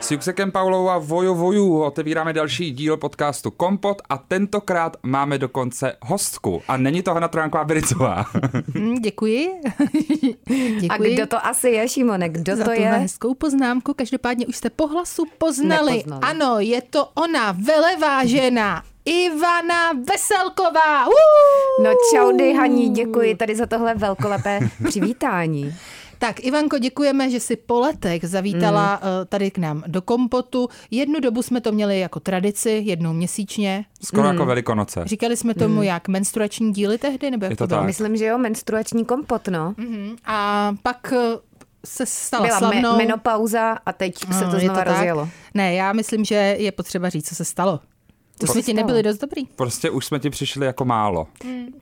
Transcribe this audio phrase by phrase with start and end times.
[0.00, 5.96] S Juxekem Paulou a Vojo Voju otevíráme další díl podcastu Kompot a tentokrát máme dokonce
[6.02, 6.62] hostku.
[6.68, 8.24] A není to Hana Trojánková Bericová.
[8.74, 9.50] Hm, děkuji.
[10.80, 10.88] děkuji.
[10.88, 12.28] A kdo to asi je, Šimone?
[12.28, 12.88] Kdo za to je?
[12.88, 13.94] hezkou poznámku.
[13.94, 15.92] Každopádně už jste po hlasu poznali.
[15.96, 16.22] Nepoznali.
[16.22, 21.06] Ano, je to ona, velevážená Ivana Veselková.
[21.06, 21.12] Uh!
[21.84, 25.74] No čaudy, Haní, děkuji tady za tohle velkolepé přivítání.
[26.18, 29.08] Tak Ivanko, děkujeme, že si po letech zavítala Mm.
[29.08, 30.68] uh, tady k nám do kompotu.
[30.90, 33.84] Jednu dobu jsme to měli jako tradici, jednou měsíčně.
[34.04, 35.02] Skoro jako Velikonoce.
[35.06, 37.78] Říkali jsme tomu jak menstruační díly tehdy, nebo jak Je to bylo?
[37.80, 37.86] tak.
[37.86, 39.74] Myslím, že jo, menstruační kompot, no.
[39.76, 40.16] Mhm.
[40.24, 41.18] A pak uh,
[41.86, 42.92] se stala Byla slavnou.
[42.92, 44.86] me- menopauza a teď se No, to znova tak?
[44.88, 45.28] rozjelo.
[45.54, 47.80] Ne, já myslím, že je potřeba říct, co se stalo.
[48.38, 49.46] To jsme se ti nebyli dost dobrý.
[49.46, 51.26] Prostě už jsme ti přišli jako málo.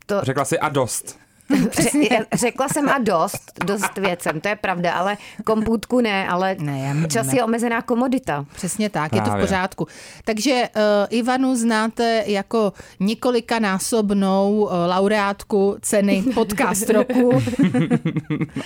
[0.07, 1.19] To, Řekla si a dost.
[1.71, 6.79] ře- řekla jsem a dost, dost věcem, to je pravda, ale kompůtku ne, ale Ne,
[6.81, 7.37] já- čas ne.
[7.37, 8.45] je omezená komodita.
[8.55, 9.47] Přesně tak, je to v Právě.
[9.47, 9.87] pořádku.
[10.25, 17.31] Takže uh, Ivanu znáte jako několikanásobnou uh, laureátku ceny podcast roku.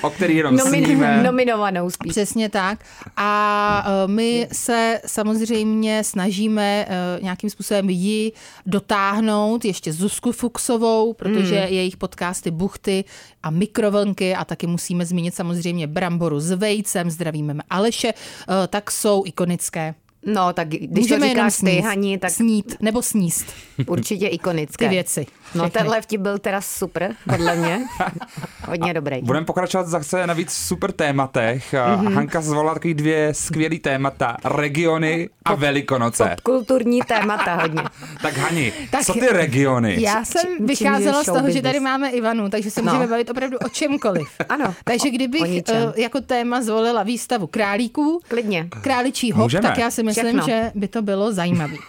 [0.02, 1.22] O který jenom Nomin- sníme.
[1.22, 2.10] nominovanou spíš.
[2.12, 2.78] Přesně tak.
[3.16, 8.32] A uh, my se samozřejmě snažíme uh, nějakým způsobem ji
[8.66, 11.74] dotáhnout, ještě Zuzku Fuxovou, protože Hmm.
[11.74, 13.04] jejich podcasty Buchty
[13.42, 19.22] a Mikrovlnky a taky musíme zmínit samozřejmě Bramboru s vejcem, zdravíme Aleše, uh, tak jsou
[19.26, 19.94] ikonické.
[20.26, 21.84] No, tak když Můžeme to říkáš ty, sníst.
[21.84, 23.46] Haní, tak Snít nebo sníst.
[23.86, 24.84] určitě ikonické.
[24.84, 25.26] Ty věci.
[25.54, 25.70] No Všechny.
[25.70, 27.80] tenhle vtip byl teda super, podle mě.
[28.68, 29.22] Hodně dobrý.
[29.22, 31.72] Budeme pokračovat zase na víc super tématech.
[31.74, 32.12] Mm-hmm.
[32.14, 34.36] Hanka zvolila takový dvě skvělý témata.
[34.44, 36.36] Regiony a Velikonoce.
[36.42, 37.82] Kulturní témata hodně.
[38.22, 39.96] Tak Hani, Tak co ty regiony?
[40.00, 41.82] Já jsem vycházela z toho, show že tady business?
[41.82, 42.92] máme Ivanu, takže se No.
[42.92, 44.28] můžeme bavit opravdu o čemkoliv.
[44.48, 48.68] Ano, Takže kdybych eh, jako téma zvolila výstavu králíků, Klidně.
[48.80, 49.62] králičí hop, Můžeme.
[49.68, 50.46] tak já si myslím, Všechno.
[50.46, 51.74] že by to bylo zajímavé.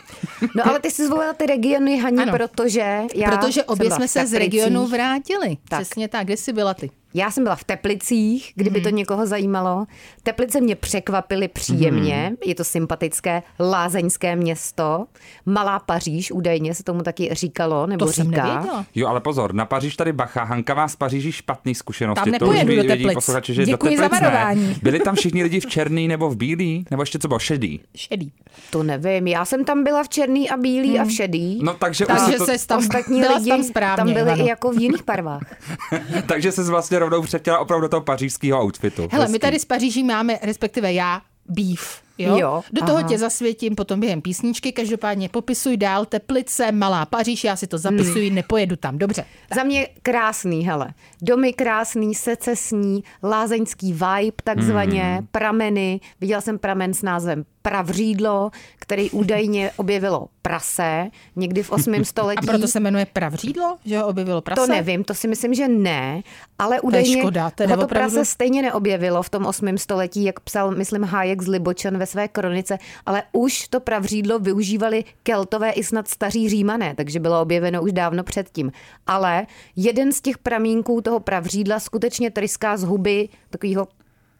[0.55, 2.31] No ale ty jsi zvolila ty regiony, Haní, Ano.
[2.31, 5.57] protože já Protože obě jsme se z regionu vrátili.
[5.69, 5.81] Tak.
[5.81, 6.25] Přesně tak.
[6.25, 6.89] Kde jsi byla ty?
[7.13, 9.85] Já jsem byla v Teplicích, kdyby to někoho zajímalo.
[10.23, 15.05] Teplice mě překvapily příjemně, je to sympatické, lázeňské město,
[15.45, 18.45] Malá Paříž, údajně se tomu taky říkalo, nebo To jsem říká.
[18.47, 18.85] nevěděla.
[18.95, 20.43] Jo, ale pozor, na Paříž tady bacha.
[20.43, 22.31] Hanka má z Paříží špatný zkušenosti.
[22.31, 23.13] Tam to už do vědí Teplic.
[23.13, 24.27] posluchači, že Děkuji do za Teplic ne.
[24.27, 24.75] varování.
[24.83, 26.85] Byli tam všichni lidi v černý nebo v bílý?
[26.91, 27.79] Nebo ještě co bylo šedý?
[27.95, 28.31] Šedý.
[28.69, 31.59] To nevím, já jsem tam byla v černý a bílý a v šedý.
[31.63, 33.95] No takže, už Takže to, se tam, Ostatní lidi tam správně.
[33.97, 34.43] tam byli Ivano.
[34.45, 35.41] i jako v jiných barvách.
[36.27, 39.07] takže se vlastně rovnou přechtěla opravdu do toho pařížského outfitu.
[39.11, 39.39] Hele, my Hezký.
[39.39, 42.01] tady z Paříží máme, respektive já, beef.
[42.19, 42.37] Jo?
[42.37, 43.07] Jo, Do toho aha.
[43.07, 44.71] tě zasvětím potom během písničky.
[44.71, 48.35] Každopádně popisuj dál Teplice, Malá Paříž, já si to zapisuji, Hmm.
[48.35, 48.97] nepojedu tam.
[48.97, 49.25] Dobře.
[49.55, 50.87] Za mě krásný, hele.
[51.21, 55.15] Domy krásný, secesní, lázeňský vibe takzvaně, Hmm.
[55.21, 55.27] mm.
[55.31, 55.99] prameny.
[56.21, 62.03] Viděla jsem pramen s názvem Pravřídlo, který údajně objevilo prase někdy v 8.
[62.05, 62.37] století.
[62.47, 64.61] A proto se jmenuje Pravřídlo, že ho objevilo prase?
[64.61, 66.21] To nevím, to si myslím, že ne,
[66.59, 68.13] ale údajně škoda, teda ho to opravdu.
[68.13, 69.77] prase stejně neobjevilo v tom 8.
[69.77, 75.03] století, jak psal, myslím, Hájek z Libočan ve své kronice, ale už to pravřídlo využívali
[75.23, 78.71] keltové i snad staří římané, takže bylo objeveno už dávno předtím.
[79.07, 83.87] Ale jeden z těch pramínků toho pravřídla skutečně tryská z huby takového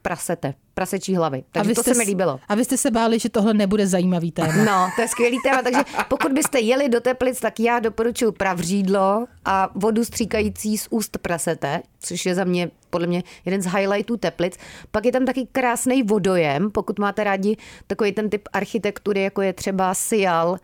[0.02, 1.44] prasete, prasečí hlavy.
[1.52, 2.40] Takže to se mi líbilo.
[2.48, 4.64] A vy jste se báli, že tohle nebude zajímavý téma.
[4.64, 9.26] No, to je skvělý téma, takže pokud byste jeli do Teplic, tak já doporučuji pravřídlo
[9.46, 14.18] a vodu stříkající z úst prasete, což je za mě podle mě jeden z highlightů
[14.18, 14.58] Teplic.
[14.92, 19.54] Pak je tam taky krásný vodojem, pokud máte rádi takový ten typ architektury, jako je
[19.54, 20.58] třeba Sial,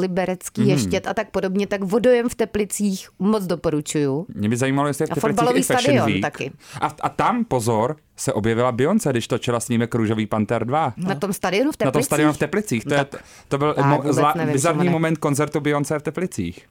[0.00, 0.68] Liberecký mm.
[0.68, 4.26] ještět a tak podobně, tak vodojem v Teplicích moc doporučuju.
[4.34, 6.22] Mě by zajímalo, jestli je v A Teplicích fotbalový stadion Week.
[6.22, 6.52] taky.
[6.80, 10.94] A, a tam, pozor, se objevila Beyoncé, když točila snímek Růžový panter 2.
[10.96, 12.06] Na tom stadionu v Na tom Teplicích?
[12.06, 12.84] stadionu v Teplicích.
[12.84, 13.06] To, je,
[13.48, 16.66] to byl Tak mo, zla, nevím, bizarní moment koncertu Beyoncé v Teplicích.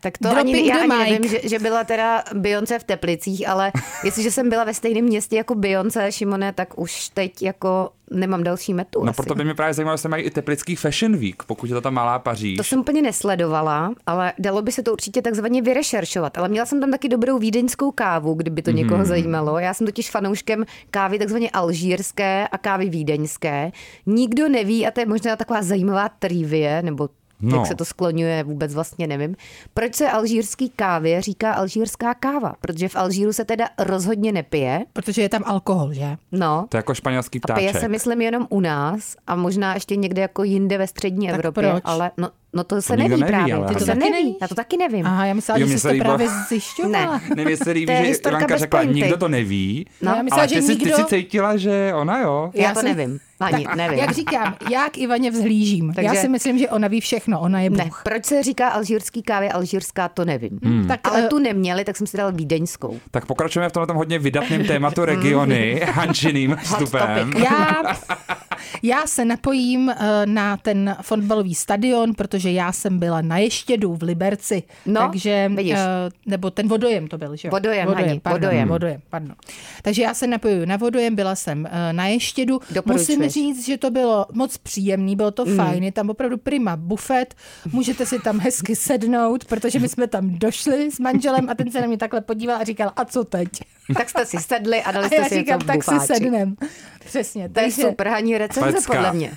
[0.00, 0.98] Tak to Dropping ani, já ani mic.
[0.98, 3.72] nevím, že, že byla teda Beyoncé v Teplicích, ale
[4.04, 8.74] jestliže jsem byla ve stejném městě jako Beyoncé, Šimone, tak už teď jako nemám další
[8.74, 9.16] metu No asi.
[9.16, 11.90] proto by mě právě zajímalo, jestli mají i Teplický Fashion Week, pokud je to ta
[11.90, 12.56] malá Paříž.
[12.56, 16.38] To jsem úplně nesledovala, ale dalo by se to určitě takzvaně vyrešeršovat.
[16.38, 19.06] Ale měla jsem tam taky dobrou vídeňskou kávu, kdyby to někoho Mhm.
[19.06, 19.58] zajímalo.
[19.58, 23.72] Já jsem totiž fanouškem kávy takzvaně alžírské a kávy vídeňské.
[24.06, 27.08] Nikdo neví, a to je možná taková zajímavá trivie, nebo
[27.40, 27.56] No.
[27.56, 29.36] Jak se to skloňuje, vůbec vlastně nevím.
[29.74, 32.54] Proč se alžírský kávě říká alžírská káva?
[32.60, 34.84] Protože v Alžíru se teda rozhodně nepije.
[34.92, 36.16] Protože je tam alkohol, že?
[36.32, 36.66] No.
[36.68, 37.80] To je jako španělský A pije ptáček.
[37.82, 41.70] se, myslím, jenom u nás a možná ještě někde jako jinde ve střední Tak Evropě.
[41.70, 41.82] proč?
[41.86, 43.54] Ale no, no to se nikdo neví, neví, právě.
[43.54, 44.12] ale Ty to se Taky neví.
[44.12, 44.36] nevíš?
[44.40, 45.06] Já to taky nevím.
[45.06, 47.16] Aha, já myslela, Jo, že jsi se to líbilo- právě zjišťovala.
[47.28, 47.34] Ne.
[47.36, 48.94] Ne, mně se líbí, To že Ivanka řekla, pointy.
[49.00, 50.12] nikdo to neví, No.
[50.16, 50.96] já myslela, ale že ty, si, ty nikdo...
[50.96, 52.50] si cítila, že ona jo.
[52.54, 53.18] Já, Já to jsem- nevím.
[53.40, 53.98] Ani nevím.
[53.98, 55.92] Jak říkám, já k Ivaně vzhlížím.
[55.94, 56.06] Takže...
[56.06, 58.00] Já si myslím, že ona ví všechno, ona je Ne, Bůh.
[58.04, 60.58] proč se říká alžírský kávě alžírská, to nevím.
[60.64, 60.88] Hmm.
[60.88, 62.98] Tak, Ale eh, tu neměli, tak jsem si dal vídeňskou.
[63.10, 67.32] Tak pokračujeme v tomhle tom hodně vydatném tématu regiony, Hančiným vstupem.
[67.36, 67.82] Já,
[68.82, 69.96] já se napojím eh,
[70.26, 74.62] na ten fotbalový stadion, protože já jsem byla na Ještědu v Liberci.
[74.86, 75.72] No, takže, vidíš.
[75.76, 77.50] eh, nebo ten vodojem to byl, že jo?
[77.50, 78.68] Vodojem, Hani, pardon, vodojem.
[78.68, 79.34] vodojem, pardon.
[79.82, 82.60] Takže já se napojuju na vodojem, byla jsem eh, na Ještědu.
[82.86, 85.56] Musím říct, že to bylo moc příjemný, bylo to mm.
[85.56, 87.34] fajn, je tam opravdu prima bufet,
[87.72, 91.80] můžete si tam hezky sednout, protože my jsme tam došli s manželem a ten se
[91.80, 93.48] na mě takhle podíval a říkal, a co teď?
[93.96, 96.06] Tak jste si sedli a dali A jste já si říkám, tak si bufáči.
[96.06, 96.56] sednem.
[97.06, 97.48] Přesně.
[97.48, 98.92] To je super, Haní recenze Pecka.
[98.92, 99.32] podle mě.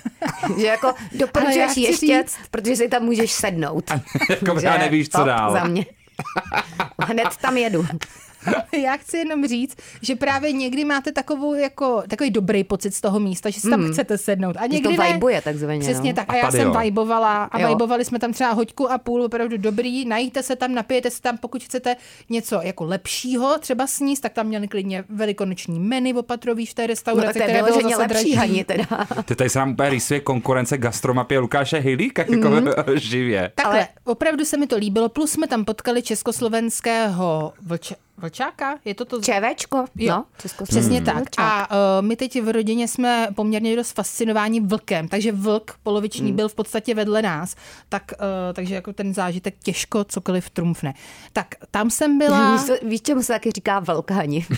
[0.60, 3.90] že jako doporučuješ ještě, říct- protože si tam můžeš sednout.
[4.30, 5.52] Jako já nevíš, co dál.
[5.52, 5.86] Za mě.
[7.02, 7.86] Hned tam jedu.
[8.82, 13.20] Já chci jenom říct, že právě někdy máte takovou jako, takový dobrý pocit z toho
[13.20, 14.56] místa, že si tam chcete sednout.
[14.58, 16.16] A někdy to vibuje takzvaně, Přesně no.
[16.16, 16.28] tak.
[16.30, 16.78] A, A já jsem jo.
[16.80, 17.68] vibovala a Jo.
[17.68, 20.04] vibovali jsme tam třeba hoďku a půl, opravdu dobrý.
[20.04, 21.96] Najíte se tam, napijete se tam, pokud chcete
[22.30, 26.86] něco jako lepšího, třeba sníst, tak tam měli klidně velikonoční menu opatrový v té No
[26.86, 28.34] restauraci, tak to je které bylo zase lepší.
[28.34, 28.84] Haní, teda.
[29.24, 32.68] Ty tady se nám úplně rýsuje konkurence gastromapie Lukáše Hejlíka jako Mhm.
[32.96, 33.52] živě.
[33.54, 38.94] Takhle, Ale- opravdu se mi to líbilo, plus jsme tam potkali československého vlč, vlčáka, je
[38.94, 39.20] to to?
[39.20, 40.24] ČVčko, Jo, no,
[40.64, 41.14] Přesně tak.
[41.16, 41.38] Vlčák.
[41.38, 46.36] A uh, my teď v rodině jsme poměrně dost fascinováni vlkem, takže vlk poloviční Hmm.
[46.36, 47.56] byl v podstatě vedle nás,
[47.88, 50.94] tak, uh, takže jako ten zážitek těžko cokoliv trumfne.
[51.32, 54.46] Tak tam jsem byla, Víš, víš, čemu se taky říká velkani?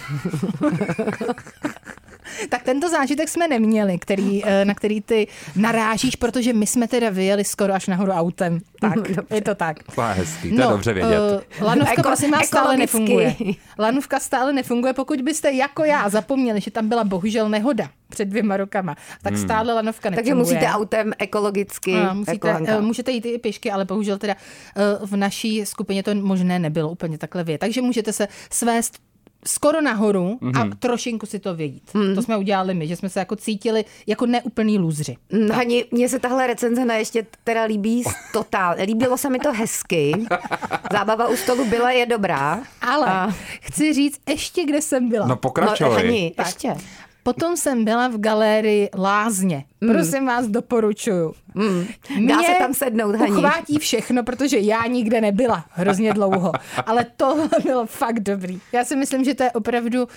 [2.49, 5.27] tak tento zážitek jsme neměli, který, uh, na který ty
[5.57, 8.59] narážíš, protože my jsme teda vyjeli skoro až nahoru autem.
[8.81, 8.95] Tak,
[9.31, 9.77] je to tak.
[9.95, 11.19] To je hezký, to je dobře vědět.
[11.61, 13.37] Uh, lanovka, Eko- prosím vás, stále nefunguje.
[13.79, 18.57] Lanovka stále nefunguje, pokud byste jako já zapomněli, že tam byla bohužel nehoda před dvěma
[18.57, 19.43] rokama, tak Hmm.
[19.43, 20.55] stále lanovka Takže nefunguje.
[20.57, 21.91] musíte autem ekologicky.
[21.91, 22.73] Jako musíte, Hanka.
[22.73, 24.35] eh, můžete jít i pěšky, ale bohužel teda
[24.77, 27.59] eh, v naší skupině to možné nebylo úplně takhle vyjet.
[27.61, 28.99] Takže můžete se svést
[29.47, 30.57] skoro nahoru Mhm.
[30.73, 31.83] a trošinku si to vědět.
[32.15, 35.17] To jsme udělali my, že jsme se jako cítili jako neúplný lůzři.
[35.33, 38.03] Mm, Hani, mně se tahle recenze na ještě teda líbí
[38.33, 38.75] totál.
[38.87, 40.13] Líbilo se mi to hezky.
[40.93, 42.63] Zábava u stolu byla, je dobrá.
[42.81, 43.29] Ale A-
[43.61, 45.27] chci říct ještě, kde jsem byla.
[45.27, 45.89] No No, pokračuj.
[45.91, 46.47] Hani, Tak.
[46.47, 46.75] ještě.
[47.25, 49.65] Potom jsem byla v galérii Lázně.
[49.93, 51.35] Prosím vás, doporučuju.
[51.55, 51.87] Mm.
[52.29, 53.31] Dá se tam sednout, Hani.
[53.33, 56.53] uchvátí všechno, protože já nikde nebyla hrozně dlouho.
[56.87, 58.61] Ale tohle bylo fakt dobrý.
[58.73, 60.09] Já si myslím, že to je opravdu uh,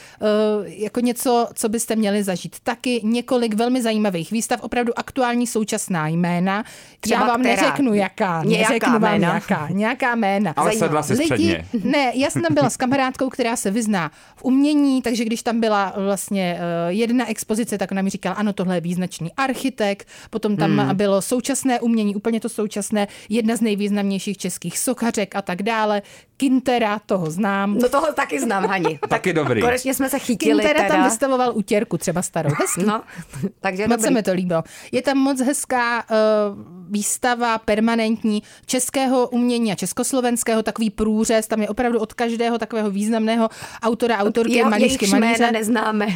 [0.66, 2.56] jako něco, co byste měli zažít.
[2.64, 6.64] Taky několik velmi zajímavých výstav, opravdu aktuální současná jména.
[7.00, 7.56] Třeba já vám která?
[7.56, 8.42] neřeknu jaká.
[8.46, 9.28] Nějaká neřeknu vám jména.
[9.28, 10.54] Nějaká, nějaká jména.
[10.56, 10.88] Ale Zajímavé.
[10.88, 11.66] sedla si předně.
[11.84, 15.60] Ne, já jsem tam byla s kamarádkou, která se vyzná v umění, takže když tam
[15.60, 20.58] byla vlastně eh, jedna expozice, tak ona mi říkala, ano, tohle je význačný architekt, potom
[20.58, 20.96] tam Hmm.
[20.96, 26.02] bylo současné umění, úplně to současné, jedna z nejvýznamnějších českých sochařek a tak dále.
[26.38, 27.78] Kintera, toho znám.
[27.78, 29.00] No toho taky znám, Hani.
[29.10, 29.62] Taky dobrý.
[29.62, 30.96] Konečně jsme se chytili Kintera teda.
[30.96, 32.50] tam vystavoval utěrku, třeba starou.
[32.60, 32.84] Hezký.
[32.86, 33.02] No,
[33.60, 34.14] takže Moc se dobrý.
[34.16, 34.64] mi to líbilo.
[34.92, 36.16] Je tam moc hezká uh,
[36.92, 43.50] výstava permanentní českého umění a československého, takový průřez, tam je opravdu od každého takového významného
[43.84, 45.52] autora, autorky, Jo, malířky, malíře.
[45.52, 46.08] neznáme.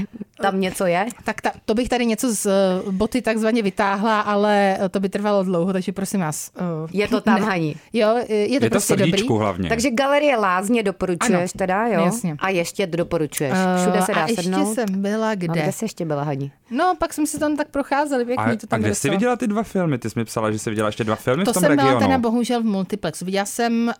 [0.41, 1.05] Tam něco je?
[1.23, 2.45] Tak ta, to bych tady něco z
[2.85, 6.51] uh, boty takzvaně vytáhla, ale uh, to by trvalo dlouho, takže prosím vás.
[6.83, 7.75] Uh, Je to tam, Hani.
[7.93, 9.39] Jo, je to Je to prostě srdíčku dobrý.
[9.43, 9.69] hlavně.
[9.69, 12.05] Takže galerie Lázně doporučuješ Ano, teda, jo?
[12.05, 12.35] jasně.
[12.39, 13.53] A ještě doporučuješ.
[13.81, 14.73] Všude se dá a ještě sednout.
[14.75, 15.61] jsem byla No, kde?
[15.61, 16.51] kde jsi ještě byla, Hani?
[16.71, 19.35] No, pak jsme se tam tak procházeli, A, pěkný to a tam kde jsi viděla
[19.35, 19.97] ty dva filmy?
[19.97, 21.89] Ty jsi mi psala, že jsi viděla ještě dva filmy To v tom jsem regionu.
[21.97, 23.25] byla teda bohužel v multiplexu.
[23.25, 23.91] Viděla jsem uh,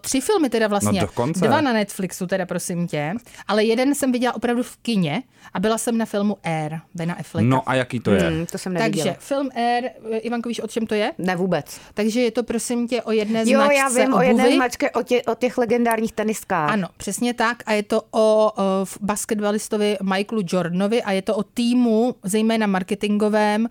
[0.00, 1.00] tři filmy teda vlastně.
[1.00, 1.44] No dokonce.
[1.46, 3.14] Dva na Netflixu teda, prosím tě.
[3.48, 5.22] Ale jeden jsem viděla opravdu v kině
[5.54, 7.48] a byla jsem na filmu Air, Bena Afflecka.
[7.48, 8.20] No a jaký to je?
[8.30, 9.04] Hmm, to jsem neviděla.
[9.04, 11.12] Takže film Air, eh, Ivanko, víš, o čem to je?
[11.18, 11.80] Ne vůbec.
[11.94, 14.26] Takže je to prosím tě o jedné Jo, značce já vím o obuvy.
[14.26, 16.70] jedné značce, o, tě, o těch těch legendárních tenistkách.
[16.70, 17.62] Ano, přesně tak.
[17.66, 23.66] A je to o, o basketbalistovi Michaelu Jordanovi a je to o týmu, zejména marketingovém,
[23.66, 23.70] o,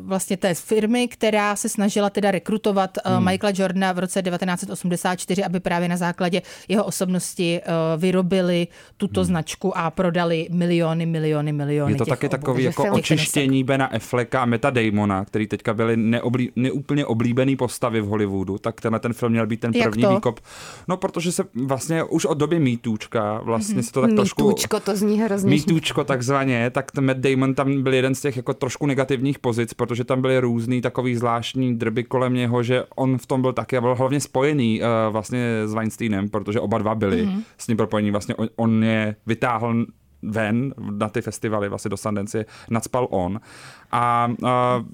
[0.00, 3.24] vlastně té firmy, která se snažila teda rekrutovat hmm.
[3.24, 9.26] Michaela Jordana v roce 1984, aby právě na základě jeho osobnosti o, vyrobili tuto hmm.
[9.26, 11.92] značku a prodali miliony, miliony, miliony.
[11.92, 16.52] Je to taky takový jako očištění Bena Afflecka a Meta Damona, který teďka byli neoblí,
[16.56, 20.40] neúplně oblíbený postavy v Hollywoodu, tak tenhle ten film měl být ten první výkop.
[20.88, 23.86] No, protože se vlastně už od doby mítůčka, vlastně mm-hmm.
[23.86, 24.48] se to tak trošku...
[24.48, 25.50] Mítůčko, to zní hrozně.
[25.50, 29.74] Mítůčko takzvaně, tak ten Matt Damon tam byl jeden z těch jako trošku negativních pozic,
[29.74, 33.76] protože tam byly různý takový zvláštní drby kolem něho, že on v tom byl taky
[33.76, 37.42] a byl hlavně spojený uh, vlastně s Weinsteinem, protože oba dva byli mm-hmm.
[37.58, 38.10] s ním propojení.
[38.10, 39.86] Vlastně on, on je vytáhl
[40.22, 43.40] ven na ty festivaly, vlastně do Sundance nadspal on
[43.92, 44.20] a
[44.50, 44.84] a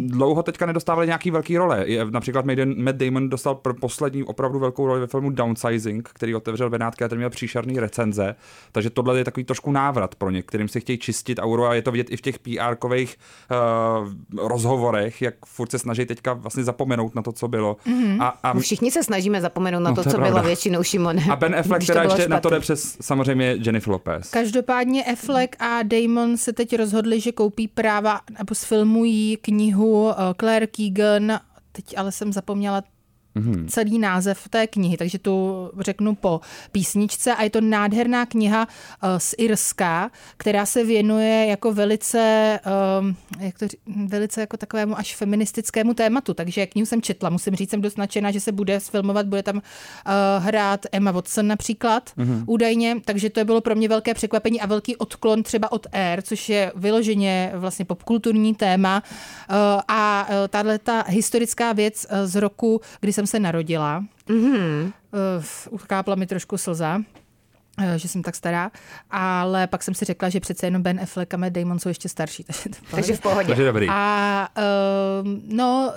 [0.00, 1.86] dlouho teďka nedostávali nějaký velký role.
[2.10, 2.44] Například
[2.76, 7.08] Matt Damon dostal pro poslední opravdu velkou roli ve filmu Downsizing, který otevřel Benátky a
[7.08, 8.34] ten měl příšerný recenze,
[8.72, 11.82] takže tohle je takový trošku návrat pro ně, kterým si chtějí čistit auru a je
[11.82, 13.16] to vidět i v těch PR-kových
[14.30, 17.76] uh, rozhovorech, jak furt se snaží teďka vlastně zapomenout na to, co bylo.
[17.86, 18.22] Mm-hmm.
[18.22, 18.52] A, a...
[18.52, 20.32] No všichni se snažíme zapomenout na no, to, to co pravda.
[20.34, 21.22] bylo většinou Šimone.
[21.30, 22.32] A Ben Affleck teda ještě špatný.
[22.32, 24.30] na to jde přes samozřejmě Jennifer Lopez.
[24.30, 30.66] Každopádně Affleck a Damon se teď rozhodli, že koupí práva nebo sfilmují knihu eh, Claire
[30.66, 31.40] Keegan,
[31.72, 32.82] teď ale jsem zapomněla
[33.36, 33.66] mm-hmm.
[33.68, 36.40] celý název té knihy, takže tu řeknu po
[36.72, 37.34] písničce.
[37.34, 42.60] A je to nádherná kniha uh, z Irska, která se věnuje jako velice,
[43.00, 43.66] um, jak to,
[44.06, 48.30] velice jako takovému až feministickému tématu, takže knihu jsem četla, musím říct, jsem dost nadšená,
[48.30, 49.62] že se bude sfilmovat, bude tam uh,
[50.38, 52.44] hrát Emma Watson například, mm-hmm.
[52.46, 56.48] údajně, takže to bylo pro mě velké překvapení a velký odklon třeba od Air, což
[56.48, 59.02] je vyloženě vlastně popkulturní téma.
[59.50, 59.56] Uh,
[59.88, 64.04] a tahle ta historická věc z roku, kdy jsem jsem se narodila.
[64.28, 64.92] Mm-hmm.
[65.12, 67.00] Uh, ukápla mi trošku slza
[67.78, 68.70] eh, že jsem tak stará,
[69.10, 72.08] ale pak jsem si řekla, že přece jenom Ben Affleck a Matt Damon jsou ještě
[72.08, 72.44] starší.
[72.44, 73.46] Takže, to takže v pohodě.
[73.46, 73.86] Takže dobrý.
[73.90, 75.92] A uh, no,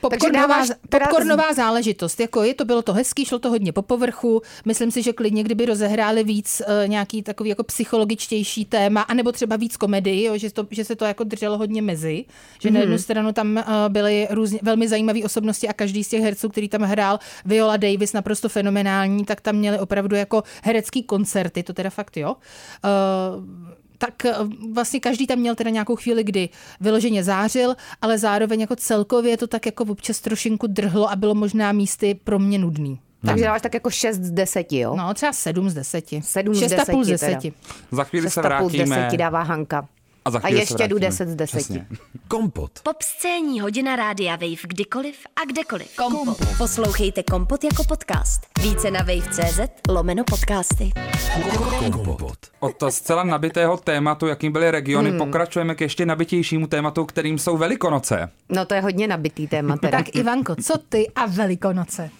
[0.00, 1.06] popcornová, teda...
[1.06, 2.20] popcornová záležitost.
[2.20, 4.42] Jako je to, bylo to hezký, šlo to hodně po povrchu.
[4.64, 9.56] Myslím si, že klidně, kdyby rozehráli víc uh, nějaký takový jako psychologičtější téma, anebo třeba
[9.56, 12.24] víc komedii, jo, že, to, že se to jako drželo hodně mezi.
[12.60, 12.72] Že mm-hmm.
[12.72, 13.02] na jednu mhm.
[13.02, 16.82] stranu tam uh, byly různě, velmi zajímavé osobnosti a každý z těch herců, který tam
[16.82, 22.16] hrál, Viola Davis, naprosto fenomenální, tak tam měli opravdu jako herecký koncerty, to teda fakt
[22.16, 22.36] jo.
[22.84, 24.34] Uh, tak eh,
[24.72, 26.48] vlastně každý tam měl teda nějakou chvíli, kdy
[26.80, 31.72] vyloženě zářil, ale zároveň jako celkově to tak jako občas trošinku drhlo a bylo možná
[31.72, 33.00] místy pro mě nudný.
[33.26, 34.96] Takže dáváš tak jako 6 z 10, jo?
[34.96, 36.04] No, třeba 7 z 10.
[36.20, 36.78] 7 z 10.
[36.78, 37.38] 6,5 z 10.
[37.90, 38.84] Za chvíli se vrátíme.
[38.84, 39.88] 6,5 z 10 dává Hanka.
[40.26, 41.56] A, za a ještě jdu 10 z 10.
[41.56, 41.86] Přesně.
[42.28, 42.70] Kompot.
[42.82, 45.96] Pop scéní hodina rádia Wave kdykoliv a kdekoliv.
[45.96, 46.24] Kompot.
[46.24, 46.58] Kompot.
[46.58, 48.40] Poslouchejte Kompot jako podcast.
[48.62, 50.90] Více na wave.cz lomeno podcasty.
[51.92, 52.38] Kompot.
[52.60, 55.18] Od to zcela nabitého tématu, jakým byly regiony, hmm.
[55.18, 58.30] pokračujeme k ještě nabitějšímu tématu, kterým jsou Velikonoce.
[58.48, 59.98] No to je hodně nabitý téma teda.
[59.98, 62.10] tak Ivanko, co ty a Velikonoce?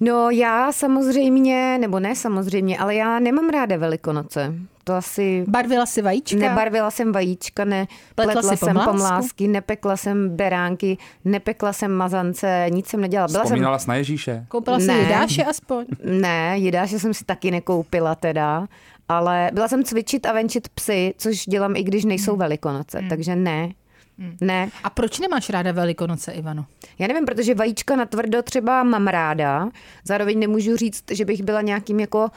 [0.00, 4.54] No já samozřejmě, nebo ne samozřejmě, ale já nemám ráda Velikonoce.
[4.90, 5.44] To asi...
[5.48, 6.38] Barvila si vajíčka?
[6.38, 7.86] Nebarvila jsem vajíčka, ne.
[8.14, 8.90] Pletla, pletla jsem pomlásku?
[8.90, 13.28] pomlásky, nepekla jsem beránky, nepekla jsem mazance, nic jsem nedělala.
[13.28, 13.88] Byla Vzpomínala jsem...
[13.88, 14.44] na Ježíše?
[14.48, 14.84] Koupila ne.
[14.84, 15.84] si jidáše aspoň?
[16.04, 18.66] Ne, jidáše jsem si taky nekoupila teda,
[19.08, 22.38] ale byla jsem cvičit a venčit psy, což dělám i když nejsou hmm.
[22.40, 23.08] velikonoce, hmm.
[23.08, 23.72] takže ne.
[24.18, 24.36] Hmm.
[24.40, 24.70] Ne.
[24.84, 26.66] A proč nemáš ráda Velikonoce, Ivano?
[26.98, 29.68] Já nevím, protože vajíčka na tvrdo třeba mám ráda.
[30.04, 32.28] Zároveň nemůžu říct, že bych byla nějakým jako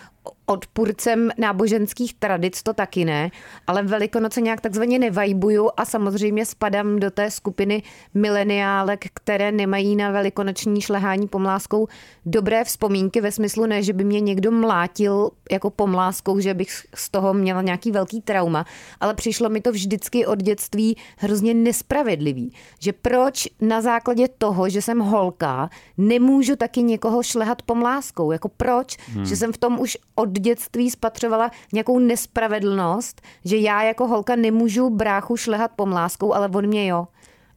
[0.46, 3.32] odpůrcem náboženských tradic, to taky ne,
[3.68, 10.12] ale Velikonoce nějak takzvaně nevajbuju a samozřejmě spadám do té skupiny mileniálek, které nemají na
[10.12, 11.88] velikonoční šlehání pomláskou
[12.26, 17.10] dobré vzpomínky ve smyslu ne, že by mě někdo mlátil jako pomláskou, že bych z
[17.10, 18.66] toho měla nějaký velký trauma,
[19.00, 24.82] ale přišlo mi to vždycky od dětství hrozně nespravedlivý, že proč na základě toho, že
[24.82, 29.26] jsem holka, nemůžu taky někoho šlehat pomláskou, jako proč, hmm.
[29.26, 34.90] že jsem v tom už od dětství spatřovala nějakou nespravedlnost, že já jako holka nemůžu
[34.90, 37.08] bráchu šlehat pomláskou, ale on mě jo.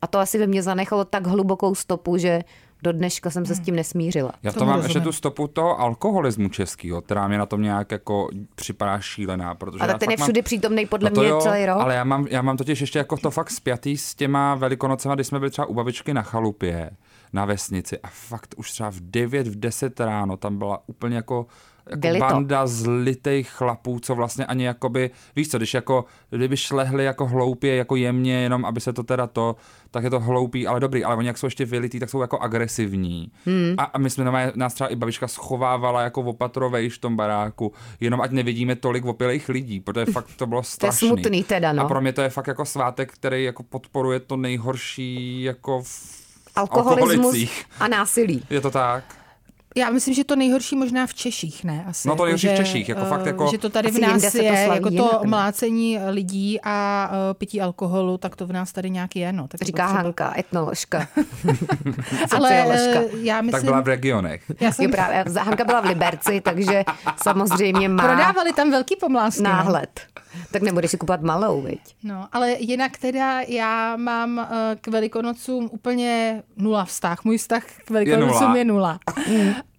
[0.03, 2.43] A to asi ve mně zanechalo tak hlubokou stopu, že
[2.83, 4.33] do dneška jsem se s tím nesmířila.
[4.43, 8.29] Já to mám ještě tu stopu toho alkoholismu českého, která mě na tom nějak jako
[8.55, 9.55] připadá šílená.
[9.55, 10.45] Protože ale ten je všude mám...
[10.45, 11.81] přítomný podle no mě jo, celý rok.
[11.81, 15.25] Ale já mám, já mám totiž ještě jako to fakt spjatý s těma velikonocema, kdy
[15.25, 16.91] jsme byli třeba u babičky na chalupě
[17.33, 21.47] na vesnici a fakt už třeba v 9, v 10 ráno tam byla úplně jako
[21.91, 27.27] jako banda zlitých chlapů, co vlastně ani jakoby, víš co, když jako, kdyby šlehli jako
[27.27, 29.57] hloupě, jako jemně, jenom aby se to teda to,
[29.91, 32.39] tak je to hloupý, ale dobrý, ale oni jak jsou ještě vylitý, tak jsou jako
[32.39, 33.31] agresivní.
[33.47, 33.75] Hmm.
[33.79, 37.73] A, a my jsme normálně, nás třeba i babička schovávala jako opatrovejš v tom baráku,
[38.01, 41.09] jenom ať nevidíme tolik opilých lidí, protože fakt to bylo To je strašný.
[41.09, 41.83] smutný teda, no.
[41.83, 46.27] A pro mě to je fakt jako svátek, který jako podporuje to nejhorší jako v
[46.57, 47.37] Alkoholismus
[47.81, 48.43] a násilí.
[48.51, 49.05] Je to tak?
[49.77, 51.85] Já myslím, že to nejhorší možná v Češích, ne?
[51.89, 52.09] Asi.
[52.09, 54.33] No to nejhorší v že, Češích, jako eh, fakt jako- Že to tady v nás
[54.33, 55.31] to je, slaví jako jinak, to no.
[55.31, 59.49] mlácení lidí a uh, pití alkoholu, tak to v nás tady nějak je, no.
[59.49, 61.09] Tak Říká potřeba- Hanka, etnoložka.
[62.37, 64.43] Ale eh, já Tak myslím, byla v regionech.
[64.61, 66.83] já Jo, jsem právě, Hanka byla v Liberci, takže
[67.23, 69.43] samozřejmě má prodávali tam velký pomlásky.
[69.43, 69.51] no.
[70.51, 71.81] Tak nebudeš si kupovat malou, viď?
[72.03, 74.45] No, ale jinak teda já mám uh,
[74.81, 77.25] k Velikonocům úplně nula vztah.
[77.25, 78.57] Můj vztah k Velikonocům nula.
[78.57, 78.99] je nula.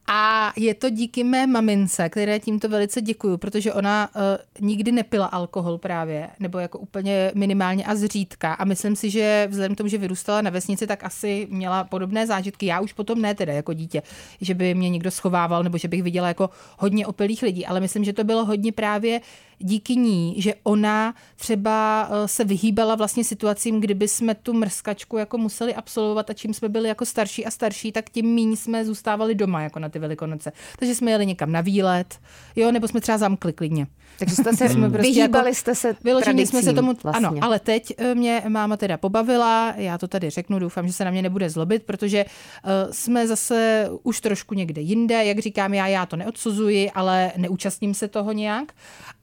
[0.09, 5.25] A je to díky mé mamince, které tímto velice děkuju, protože ona uh, nikdy nepila
[5.25, 8.53] alkohol právě, nebo jako úplně minimálně a zřídka.
[8.53, 12.27] A myslím si, že vzhledem k tomu, že vyrůstala na vesnici, tak asi měla podobné
[12.27, 12.65] zážitky.
[12.65, 14.01] Já už potom ne teda jako dítě,
[14.41, 18.03] že by mě někdo schovával, nebo že bych viděla jako hodně opilých lidí, ale myslím,
[18.03, 19.21] že to bylo hodně právě
[19.59, 25.37] díky ní, že ona třeba eh, se vyhýbala vlastně situacím, kdyby jsme tu mrskačku jako
[25.37, 29.35] museli absolvovat a čím jsme byli jako starší a starší, tak tím míň jsme zůstávali
[29.35, 30.51] doma jako na ty velikonoce.
[30.79, 32.19] Takže jsme jeli někam na výlet,
[32.55, 33.87] jo, nebo jsme třeba zamkli klidně.
[34.19, 37.27] Takže jste se Jsme prostě vyhýbali jako- jste se Vyloženě jsme se tomu, vlastně.
[37.27, 41.05] ano, ale teď eh, mě máma teda pobavila, já to tady řeknu, doufám, že se
[41.05, 45.87] na mě nebude zlobit, protože uh, jsme zase už trošku někde jinde, jak říkám já,
[45.87, 48.71] já to neodsuzuji, ale neúčastním se toho nějak.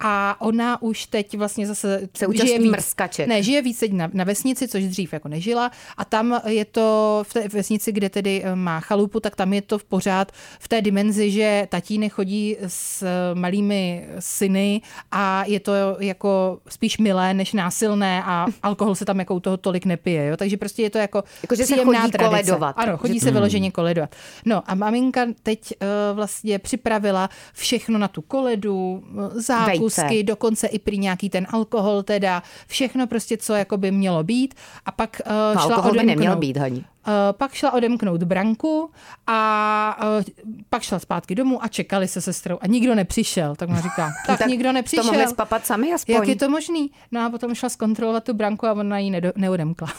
[0.01, 3.29] A ona už teď vlastně zase Se účastní víc, mrskaček.
[3.29, 5.71] Ne, žije víc teď na, na vesnici, což dřív jako nežila.
[5.97, 9.63] A tam je to v té vesnici, kde tedy eh, má chalupu, tak tam je
[9.63, 14.81] to v pořád v té dimenzi, že tatínek chodí s malými syny
[15.13, 19.57] a je to jako spíš milé než násilné a alkohol se tam jako u toho
[19.57, 20.27] tolik nepije.
[20.27, 20.37] Jo?
[20.37, 22.29] Takže prostě je to jako, Jako, že se příjemná chodí tradice.
[22.31, 22.75] koledovat.
[22.79, 24.15] Ano, chodí se vyloženě koledovat.
[24.45, 29.05] No a maminka teď uh, vlastně připravila všechno na tu koledu,
[29.37, 30.23] eh, zákusky, Vejce.
[30.23, 34.55] dokonce i prý nějaký ten alkohol teda, všechno prostě, co jako by mělo být.
[34.87, 36.17] A pak uh, No, šla alkohol by odemknout.
[36.17, 36.85] neměl být, Hani.
[37.07, 38.91] Uh, pak šla odemknout branku
[39.27, 40.25] a uh,
[40.71, 43.57] pak šla zpátky domů a čekali se sestrou a nikdo nepřišel.
[43.57, 45.05] Tak ona říká, tak, nikdo nepřišel.
[45.05, 46.15] To mohli spapat sami aspoň.
[46.15, 46.91] Jak je to možný?
[47.13, 49.89] No a potom šla zkontrolovat tu branku a ona ji nedo, neodemkla.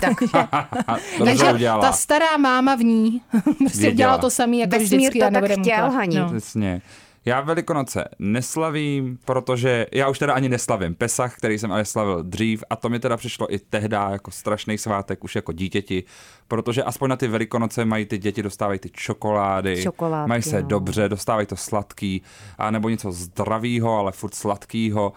[0.00, 0.16] Tak,
[1.24, 1.82] Takže udělala.
[1.82, 3.20] ta stará máma v ní
[3.58, 3.92] prostě Věděla.
[3.92, 6.16] udělala to samý jako Vesmír vždycky to a tak chtěl, Hani.
[6.18, 6.28] No.
[6.28, 6.82] Přesně.
[7.26, 12.64] Já Velikonoce neslavím, protože já už teda ani neslavím Pesach, který jsem ale slavil dřív
[12.70, 16.04] a to mi teda přišlo i tehdy jako strašný svátek už jako dítěti,
[16.48, 20.68] protože aspoň na ty Velikonoce mají ty děti, dostávají ty čokolády, Čokoládky, mají se no.
[20.68, 22.22] dobře, dostávají to sladký,
[22.58, 25.12] a nebo něco zdravýho, ale furt sladkýho.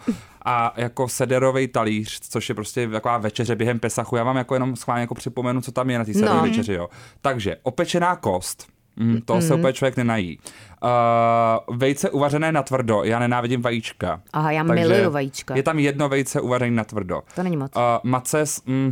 [0.45, 4.75] A jako sederový talíř, což je prostě taková večeře během Pesachu, já vám jako jenom
[4.75, 6.43] schválně jako připomenu, co tam je na té sederové No.
[6.43, 6.73] večeři.
[6.73, 6.89] Jo.
[7.21, 8.67] Takže opečená kost,
[8.97, 10.39] Mm, to se úplně člověk nenají.
[10.83, 14.21] Uh, vejce uvařené na tvrdo, já nenávidím vajíčka.
[14.33, 15.55] Aha, já Takže miluju vajíčka.
[15.55, 17.21] Je tam jedno vejce uvařené na tvrdo.
[17.35, 17.71] To není moc.
[17.75, 18.91] Uh, maces, mm,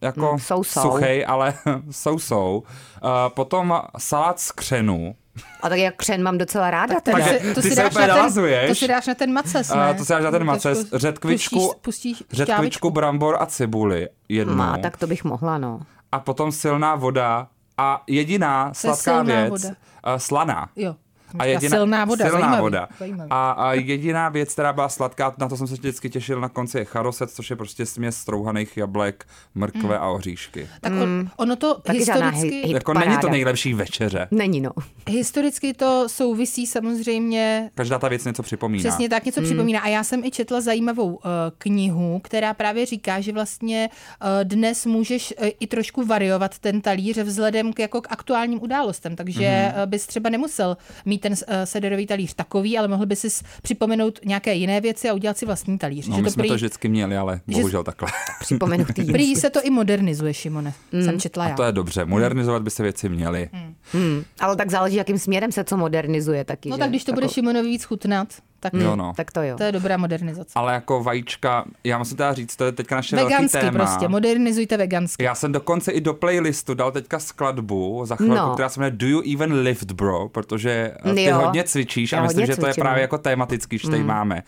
[0.00, 0.80] jako Mm, jsou, jsou.
[0.80, 1.54] suchej, ale
[1.90, 2.62] jsou, jsou.
[3.04, 5.14] Uh, potom salát z křenu.
[5.62, 7.18] A tak jak křen mám docela ráda teda.
[7.18, 8.68] Takže si- to ty si dáš na ten, nalazuješ.
[8.68, 9.94] to si dáš na ten maces, ne?
[9.94, 14.08] to si dáš na ten maces, řetkvičku- pustíš- pustíš Řetkvičku, brambor a cibuli.
[14.28, 14.54] Jednu.
[14.54, 15.80] Má, tak to bych mohla, no.
[16.12, 17.46] A potom silná voda
[17.78, 19.68] a jediná sladká věc, voda?
[19.68, 19.74] uh,
[20.16, 20.68] slaná.
[20.76, 20.96] Jo.
[21.38, 22.88] A jediná, silná voda, silná zajímavý, voda.
[22.98, 23.30] zajímavý.
[23.30, 26.78] A, a jediná věc, která byla sladká, na to jsem se vždycky těšil na konci,
[26.78, 30.68] je charoset, což je prostě směs strouhaných jablek, mrkve a oříšky.
[30.80, 33.30] Tak on, ono to Taky historicky, hit Jako není to paráda.
[33.30, 34.28] nejlepší večeře.
[34.30, 34.70] Není, no.
[35.08, 38.88] historicky to souvisí samozřejmě Každá ta věc něco připomíná.
[38.88, 39.80] Přesně tak něco připomíná.
[39.80, 41.20] A já jsem i četla zajímavou uh,
[41.58, 43.88] knihu, která právě říká, že vlastně
[44.22, 49.16] uh, dnes můžeš uh, i trošku variovat ten talíř vzhledem k, jako k aktuálním událostem.
[49.16, 49.82] Takže mm-hmm.
[49.82, 53.28] uh, bys třeba nemusel mít ten uh, sederový talíř takový, ale mohl by si
[53.62, 56.08] připomenout nějaké jiné věci a udělat si vlastní talíř.
[56.08, 58.08] No, že my to jsme prý, to vždycky měli, ale bohužel takhle.
[58.40, 59.04] Připomenutý.
[59.12, 60.74] prý se to i modernizuje, Šimone.
[60.92, 61.54] Jsem četla já.
[61.54, 63.48] To je dobře, modernizovat by se věci měly.
[63.92, 66.68] Hmm, ale tak záleží, jakým směrem se co modernizuje taky.
[66.68, 66.80] No že?
[66.80, 68.28] tak když to bude Šimonovi víc chutnat,
[68.70, 69.12] tak Jo, no.
[69.16, 69.56] Tak to jo.
[69.56, 70.50] to je dobrá modernizace.
[70.54, 73.70] Ale jako vajíčka, já musím teda říct, to je teďka naše velký Vegansky téma.
[73.78, 75.24] prostě, modernizujte vegansky.
[75.24, 78.54] Já jsem dokonce i do playlistu dal teďka skladbu za chvilku, No.
[78.54, 81.36] která se jmenuje Do You Even Lift Bro, protože eh, ty Jo.
[81.38, 83.02] hodně cvičíš a Já myslím, hodně že to je cvičím, právě no.
[83.02, 84.42] jako tematický, že tady máme.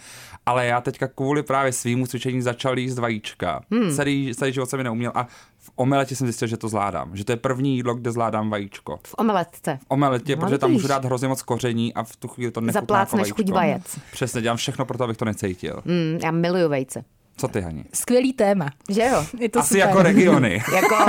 [0.47, 3.61] Ale já teďka kvůli právě svýmu cvičení začal jíst vajíčka.
[3.97, 5.27] Celý, celý život jsem je neuměl a
[5.67, 7.17] v omeletě jsem zjistil, že to zvládám.
[7.17, 8.99] Že to je první jídlo, kde zvládám vajíčko.
[9.07, 9.79] V omeletce.
[9.83, 12.61] V omeletě, No, protože tam můžu dát hrozně moc koření a v tu chvíli to
[12.61, 13.99] nechutná jako Zaplácneš chuť vajec.
[14.13, 15.83] Přesně, dělám všechno pro to, abych to necítil.
[15.85, 17.05] Mm, já miluju vejce.
[17.37, 17.85] Co ty, Hani?
[17.95, 18.69] Skvělý téma.
[18.91, 19.25] Že jo?
[19.39, 19.89] Je to Asi super.
[19.89, 20.63] jako regiony.
[20.75, 20.97] Jako...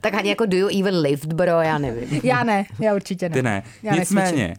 [0.00, 2.20] tak ani jako do you even lived, bro, já nevím.
[2.22, 3.34] Já ne, já určitě ne.
[3.34, 3.62] Ty ne.
[3.82, 4.54] Já Nicméně,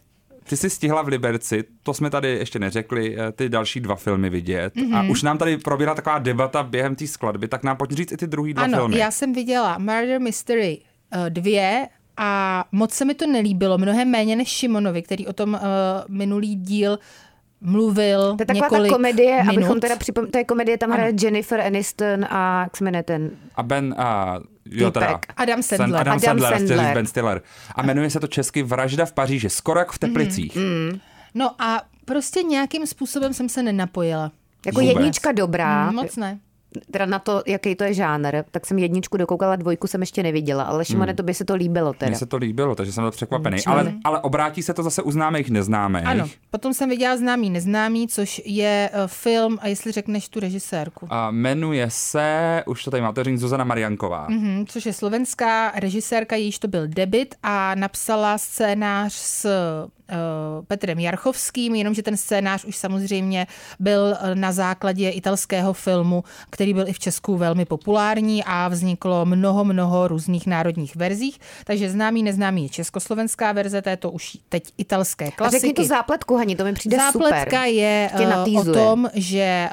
[0.48, 4.30] ty jsi stihla v Liberci, to jsme tady ještě neřekli, eh, ty další dva filmy
[4.30, 4.74] vidět.
[4.76, 4.96] Mm-hmm.
[4.96, 5.10] A Mhm.
[5.10, 8.26] už nám tady probíhá taková debata během té skladby, tak nám pojď říct i ty
[8.26, 8.98] druhý dva Ano, filmy.
[8.98, 10.78] já jsem viděla Murder Mystery
[11.28, 15.60] 2 a moc se mi to nelíbilo, mnohem méně než Šimonovi, který o tom uh,
[16.08, 16.98] minulý díl
[17.60, 19.52] mluvil To je taková několik ta komedie, minut.
[19.56, 20.26] abychom teda připom...
[20.26, 23.30] To je komedie, tam hraje Jennifer Aniston a jak se jmenuje ten...
[23.54, 24.38] A Ben, a
[24.70, 25.20] jo teda.
[25.36, 26.00] Adam Sandler.
[26.00, 26.78] Adam, Adam Sandler, Sandler.
[26.78, 27.42] říct Ben Stiller.
[27.74, 30.56] A jmenuje se to česky Vražda v Paříži, skoro jak v Teplicích.
[30.56, 30.98] Mm.
[31.34, 34.32] No a prostě nějakým způsobem jsem se nenapojila.
[34.66, 34.96] Jako Vůbec.
[34.96, 36.38] jednička dobrá, Mm, moc ne.
[36.90, 40.62] Teda na to, jaký to je žánr, tak jsem jedničku dokoukala, dvojku jsem ještě neviděla,
[40.62, 42.08] ale Šimone, to by se to líbilo teda.
[42.10, 43.58] Mně se to líbilo, takže jsem byl překvapený.
[43.58, 46.06] Čili- Ale, ale obrátí se to zase u známých neznámých.
[46.06, 51.06] Ano, potom jsem viděla Známý neznámý, což je uh, film, a jestli řekneš tu režisérku.
[51.10, 54.26] A jmenuje se, už to tady máte říct, Zuzana Marianková.
[54.30, 59.48] Mhm, což je slovenská režisérka, jejíž to byl debit a napsala scénář s
[60.66, 63.46] Petrem Jarchovským, jenomže ten scénář už samozřejmě
[63.80, 69.24] byl eh, na základě italského filmu, který byl i v Česku velmi populární a vzniklo
[69.24, 71.38] mnoho, mnoho různých národních verzích.
[71.64, 75.60] Takže známý, neznámý je československá verze, to je to už teď italské A klasiky.
[75.60, 77.64] řekni tu zápletku, Hani, to mi přijde Zápletka super.
[77.64, 79.68] je eh, o tom, že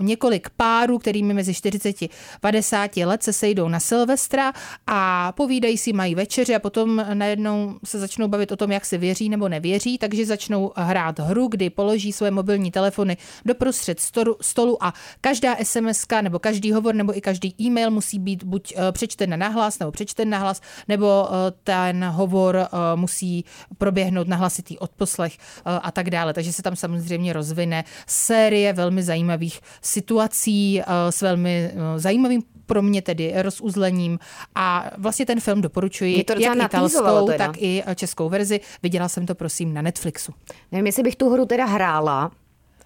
[0.00, 2.08] několik párů, kterými mezi 40 a
[2.40, 4.52] 50 let se sejdou na Silvestra
[4.86, 8.98] a povídají si, mají večeři a potom najednou se začnou bavit o tom, jak se
[8.98, 14.00] věří nebo nevěří, takže začnou hrát hru, kdy položí své mobilní telefony doprostřed
[14.40, 18.92] stolu, a každá SMS nebo každý hovor nebo i každý e-mail musí být buď eh,
[18.92, 23.44] přečten na hlas nebo přečten na hlas, nebo eh, ten hovor eh, musí
[23.78, 26.34] proběhnout na hlasitý odposlech a tak dále.
[26.34, 33.32] Takže se tam samozřejmě rozvine série velmi zajímavých situací s velmi zajímavým pro mě tedy
[33.36, 34.18] rozuzlením
[34.54, 37.46] a vlastně ten film doporučuji to jak italskou, teda.
[37.46, 38.60] tak i eh, českou verzi.
[38.82, 40.32] Viděla jsem to prosím na Netflixu.
[40.72, 42.30] Nevím, jestli bych tu hru teda hrála,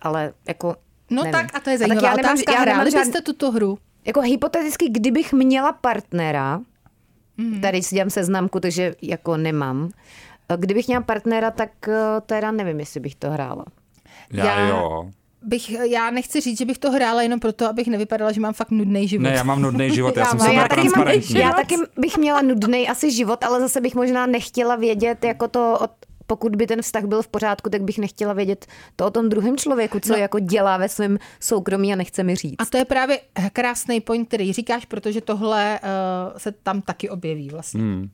[0.03, 0.77] ale jako
[1.11, 1.33] No nevím.
[1.33, 2.53] tak a to je tak zajímavá já nemám- otázka.
[2.53, 3.79] já nemám Hráli žád- byste tuto hru?
[4.05, 6.61] Jako hypoteticky, kdybych měla partnera,
[7.37, 7.61] Mhm.
[7.61, 9.89] tady si dělám seznamku, takže jako nemám.
[10.57, 13.65] Kdybych měla partnera, tak eh, teda nevím, jestli bych to hrála.
[14.33, 15.11] Já, Já- jo.
[15.43, 18.71] Bych, já nechci říct, že bych to hrála jenom proto, abych nevypadala, že mám fakt
[18.71, 19.23] nudný život.
[19.23, 21.39] Ne, já mám nudný život, já, Já jsem super já, taky mám, transparentní.
[21.41, 25.79] já taky bych měla nudný asi život, ale zase bych možná nechtěla vědět, jako to,
[25.81, 25.91] od,
[26.27, 29.57] pokud by ten vztah byl v pořádku, tak bych nechtěla vědět to o tom druhém
[29.57, 30.19] člověku, co No.
[30.19, 32.55] jako dělá ve svém soukromí a nechce mi říct.
[32.59, 33.21] A to je právě
[33.53, 37.81] krásný point, který říkáš, protože tohle uh, se tam taky objeví vlastně.
[37.81, 38.09] Hmm.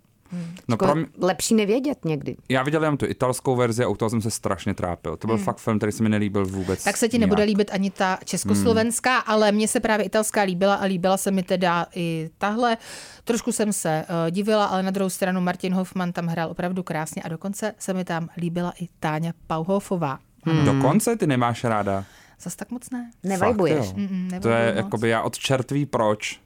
[0.69, 2.37] No jako pro mě, Lepší nevědět někdy.
[2.49, 5.17] já viděl jenom tu italskou verzi a u toho jsem se strašně trápil.
[5.17, 6.79] To byl fakt film, který se mi nelíbil vůbec.
[6.79, 6.85] Hmm.
[6.85, 7.29] Tak se ti nijak.
[7.31, 9.23] nebude líbit ani ta československá, hmm.
[9.27, 12.77] ale mně se právě italská líbila a líbila se mi teda i tahle.
[13.25, 17.23] Trošku jsem se uh, divila, ale na druhou stranu Martin Hoffman tam hrál opravdu krásně
[17.23, 20.19] a dokonce se mi tam líbila i Táňa Pauhofová.
[20.47, 20.65] Hmm.
[20.65, 22.05] Dokonce ty nemáš ráda.
[22.41, 23.11] Zas tak moc ne.
[23.23, 23.87] Nevajbuješ.
[23.87, 24.07] Fakt, jo.
[24.11, 24.77] Mm, To je moc.
[24.77, 26.41] jakoby já od čertví proč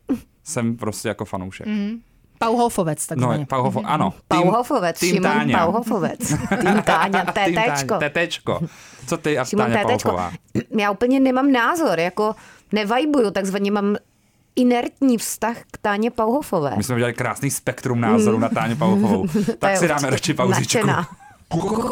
[0.44, 1.66] jsem prostě jako fanoušek.
[1.66, 2.00] Mm.
[2.38, 3.46] Pauhofovec, No, takzvaně.
[3.46, 4.10] Pauhofo, ano.
[4.28, 5.58] Tým- Pauhofovec, tým Šimon Táňa.
[5.58, 6.18] Pauhofovec.
[6.60, 7.24] Tým Táňa.
[7.24, 8.60] Táňa, Tetečko.
[9.06, 9.82] Co ty a Šimon Táňa.
[9.88, 10.32] Pauchová?
[10.78, 12.34] Já úplně nemám názor, jako
[12.72, 13.96] nevajbuju, takzvaně mám
[14.56, 16.72] inertní vztah k Táně Pauhofové.
[16.76, 19.26] My jsme udělali krásný spektrum názorů na Táňu Pauchovou.
[19.46, 20.88] To tak si dáme radši pauzičku.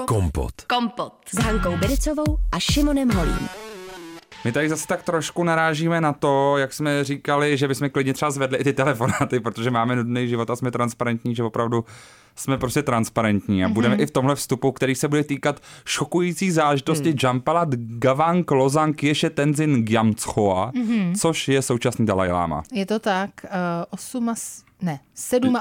[0.06, 0.52] Kompot.
[0.66, 3.48] Kompot s Hankou Bericovou a Šimonem Holím.
[4.46, 8.30] My tady zase tak trošku narážíme na to, jak jsme říkali, že bychom klidně třeba
[8.30, 11.84] zvedli i ty telefonáty, protože máme nudný život a jsme transparentní, že opravdu
[12.36, 17.10] jsme prostě transparentní a budeme i v tomhle vstupu, který se bude týkat šokující záležitosti
[17.10, 17.16] mm.
[17.22, 20.72] Jampalat Gavang Lozang Ješe Tenzin Gyamtschoa,
[21.20, 22.62] což je současný Dalaj Lama.
[22.72, 23.50] Je to tak, uh,
[23.90, 24.34] 8,
[24.82, 25.00] ne,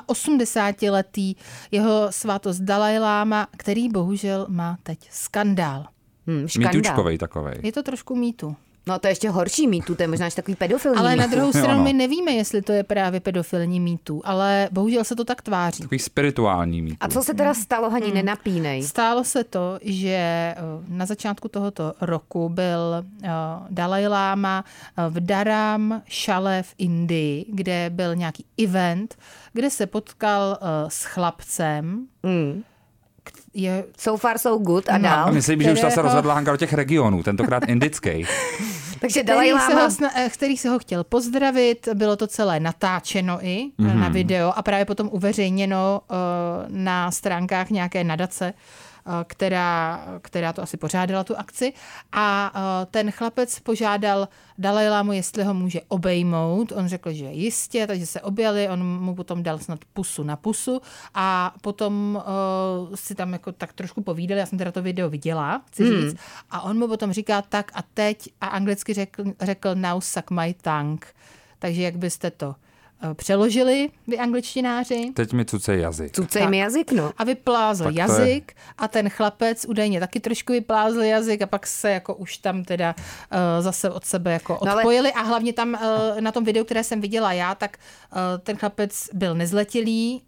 [0.05, 1.35] 87 letý
[1.71, 5.85] jeho svátost Dalaj Lama, který bohužel má teď skandál.
[6.27, 6.73] Hmm, škandál.
[6.73, 7.55] Mitučkovej takovej.
[7.63, 8.55] Je to trošku mýtu.
[8.87, 11.31] No to je ještě horší mýtu, to je možná až takový pedofilní Ale na mýtu.
[11.35, 11.83] druhou Jo, stranu no.
[11.83, 15.81] my nevíme, jestli to je právě pedofilní mýtu, ale bohužel se to tak tváří.
[15.83, 16.97] Takový spirituální mýtu.
[16.99, 18.15] A co se teda stalo, Hani, Hmm.
[18.15, 18.83] nenapínej.
[18.83, 20.55] Stálo se to, že eh,
[20.87, 23.29] na začátku tohoto roku byl eh,
[23.69, 24.65] Dalaj Lama
[24.97, 29.15] eh, v Daram Šale v Indii, kde byl nějaký event,
[29.53, 32.07] kde se potkal s chlapcem.
[32.23, 32.63] Mm.
[33.57, 35.03] Je, So far so good a No.
[35.03, 35.27] dál.
[35.27, 38.25] A myslím, že už ta se kterého- rozvedla Hanka do těch regionů, tentokrát indický.
[38.99, 39.59] Takže Dalaj který,
[39.91, 43.99] se ho, eh, který se ho chtěl pozdravit, bylo to celé natáčeno i mm-hmm.
[43.99, 46.15] na video a právě potom uveřejněno uh,
[46.77, 48.84] na stránkách nějaké nadace, uh,
[49.23, 51.73] která, která to asi pořádala tu akci
[52.11, 56.71] a uh, ten chlapec požádal Dalaj Lámu, jestli ho může obejmout.
[56.71, 60.81] On řekl, že jistě, takže se objali, on mu potom dal snad pusu na pusu
[61.13, 62.21] a potom
[62.89, 66.01] uh, si tam jako tak trošku povídali, já jsem teda to video viděla, chci Hmm.
[66.01, 66.19] říct,
[66.51, 70.55] a on mu potom říká tak a teď a anglicky řekl, řekl now suck my
[70.61, 71.07] tongue.
[71.59, 72.64] Takže jak byste to eh,
[73.13, 75.11] přeložili, vy angličtináři?
[75.13, 76.11] Teď mi cucej jazyk.
[76.15, 77.11] Cucej mi jazyk, no.
[77.17, 81.45] A vyplázl Tak to je- jazyk a ten chlapec údajně taky trošku vyplázl jazyk a
[81.47, 85.21] pak se jako už tam teda uh, zase od sebe jako No ale- odpojili a
[85.21, 87.77] hlavně tam uh, na tom videu, které jsem viděla já, tak
[88.11, 90.21] uh, ten chlapec byl nezletilý,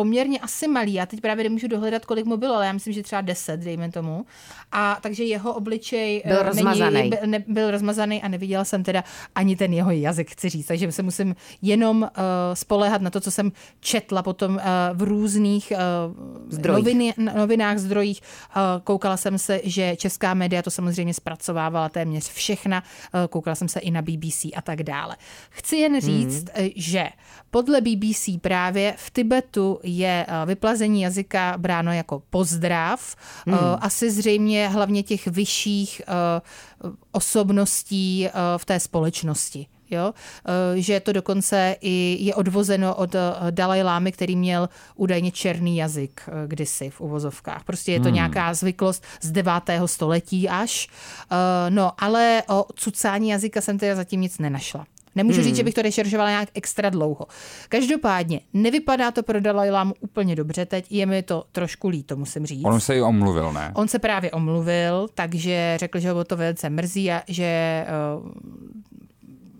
[0.00, 0.94] poměrně asi malý.
[0.94, 3.90] Já teď právě nemůžu dohledat, kolik mu bylo, ale já myslím, že třeba 10, dejme
[3.92, 4.24] tomu.
[4.72, 6.94] A takže jeho obličej Byl eh, rozmazaný.
[6.94, 10.66] Není, ne, byl rozmazaný a neviděla jsem teda ani ten jeho jazyk, chci říct.
[10.66, 12.08] Takže se musím jenom uh,
[12.54, 14.60] spolehat na to, co jsem četla potom uh,
[14.92, 16.84] v různých uh, Zdrojích.
[16.84, 18.20] noviny, novinách, zdrojích.
[18.56, 22.82] Uh, koukala jsem se, že česká média to samozřejmě zpracovávala téměř všechna.
[23.14, 25.16] Uh, koukala jsem se i na BBC a tak dále.
[25.50, 26.68] Chci jen říct, hmm.
[26.76, 27.08] že
[27.50, 33.16] podle BBC právě v Tibetu je uh, vyplazení jazyka bráno jako pozdrav.
[33.46, 33.58] Hmm.
[33.58, 39.66] Uh, asi zřejmě hlavně těch vyšších uh, osobností v té společnosti.
[39.90, 40.14] Jo?
[40.46, 45.76] Eh, Že to dokonce i je odvozeno od eh, Dalaj Lámy, který měl údajně černý
[45.76, 47.64] jazyk eh, kdysi v uvozovkách.
[47.64, 48.14] Prostě je to hmm.
[48.14, 49.52] nějaká zvyklost z 9.
[49.86, 50.88] století až.
[51.32, 54.86] Eh, No, ale o cucání jazyka jsem teda zatím nic nenašla.
[55.14, 55.44] Nemůžu hmm.
[55.44, 57.26] říct, že bych to rešeržovala nějak extra dlouho.
[57.68, 62.46] Každopádně, nevypadá to pro Dalaj Lámu úplně dobře teď, je mi to trošku líto, musím
[62.46, 62.64] říct.
[62.64, 63.72] On se i omluvil, ne?
[63.74, 67.86] On se právě omluvil, takže řekl, že ho to velice mrzí a že eh,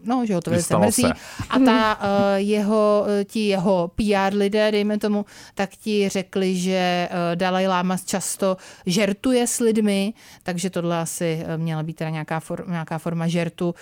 [0.04, 1.02] No, že ho to velice mrzí.
[1.02, 1.12] se.
[1.50, 2.04] A ta uh,
[2.36, 7.96] jeho, eh, ti jeho PR lidé, dejme tomu, tak ti řekli, že uh, Dalai Lama
[7.96, 13.28] často žertuje s lidmi, takže tohle asi eh, měla být teda nějaká, for, nějaká forma
[13.28, 13.68] žertu.
[13.68, 13.74] Uh,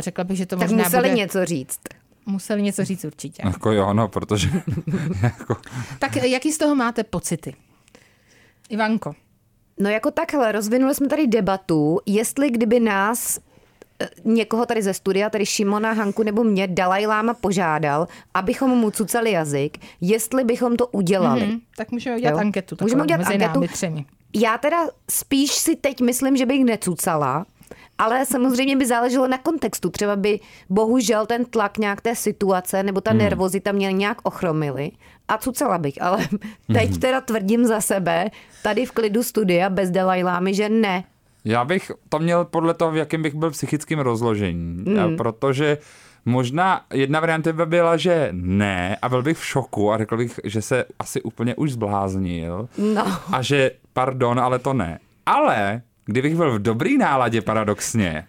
[0.00, 1.14] řekla bych, že to Tak možná museli bude...
[1.14, 1.80] něco říct.
[2.26, 3.42] Museli něco říct určitě.
[3.44, 4.48] Jako jo, no, protože
[5.22, 5.56] jako,
[5.98, 7.54] tak eh, jaký z toho máte pocity?
[8.68, 9.14] Ivanko.
[9.80, 13.40] No jako takhle, rozvinuli jsme tady debatu, jestli kdyby nás eh,
[14.24, 19.32] někoho tady ze studia, tady Šimona, Hanku nebo mě, Dalaj Lama požádal, abychom mu cucali
[19.32, 21.46] jazyk, jestli bychom to udělali.
[21.46, 22.38] Mhm, tak můžeme udělat Jo.
[22.38, 22.76] anketu.
[22.80, 23.52] Můžeme udělat mezi anketu.
[23.54, 24.04] námi třemi.
[24.34, 27.46] Já teda spíš si teď myslím, že bych necucala,
[27.98, 29.90] ale samozřejmě by záleželo na kontextu.
[29.90, 34.90] Třeba by bohužel ten tlak nějak té situace nebo ta nervozita mě nějak ochromily
[35.28, 36.02] a cucala bych.
[36.02, 36.28] Ale
[36.72, 38.30] teď teda tvrdím za sebe,
[38.62, 41.04] tady v klidu studia bez Dalajlámy, že ne.
[41.46, 45.16] Já bych to měl podle toho, v jakém bych byl psychickém rozložení, mm.
[45.16, 45.78] protože
[46.24, 50.40] možná jedna varianta by byla, že ne a byl bych v šoku a řekl bych,
[50.44, 53.04] že se asi úplně už zbláznil No.
[53.32, 54.98] a že pardon, ale to ne.
[55.26, 58.24] Ale kdybych byl v dobrý náladě paradoxně,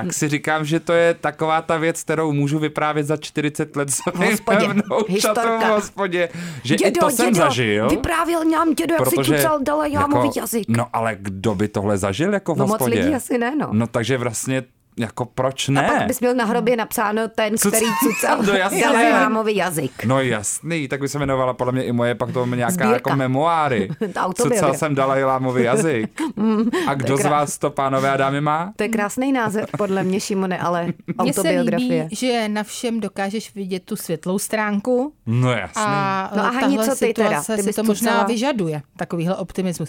[0.00, 3.88] tak si říkám, že to je taková ta věc, kterou můžu vyprávět za 40 let
[3.88, 4.68] za Hospodě,
[5.08, 5.58] historka.
[5.58, 6.28] v hospodě,
[6.64, 7.88] že i to jsem zažil.
[7.88, 10.64] vyprávěl nám dědo, jak si cucal Dalajlámový jazyk.
[10.68, 13.00] No ale kdo by tohle zažil jako v No moc hospodě?
[13.00, 13.68] lidí asi ne, no.
[13.72, 14.62] No takže vlastně
[14.98, 15.88] jako proč A ne?
[15.98, 18.80] pak bys měl na hrobě napsáno ten, Cucal- který cucal No jasně.
[18.80, 20.04] Dalajlámový jazyk.
[20.04, 22.92] No jasný, tak by se jmenovala podle mě i moje pak to nějaká Sbírka.
[22.92, 23.88] jako memoáry.
[24.16, 24.60] Autobiografie.
[24.60, 26.20] Cucal jsem Dalaj Lámový jazyk.
[26.88, 28.72] A kdo z vás to, pánové a dámy, má?
[28.76, 30.86] To je krásný název, podle mě, Šimone, ale
[31.22, 32.02] Mně se autobiografie.
[32.02, 35.82] líbí, že na všem dokážeš vidět tu světlou stránku No jasný.
[35.86, 37.42] a No a no Hani, tahle co ty teda?
[37.44, 38.26] Ty si bys to možná cucala?
[38.26, 39.88] vyžaduje, takovýhle optimismus.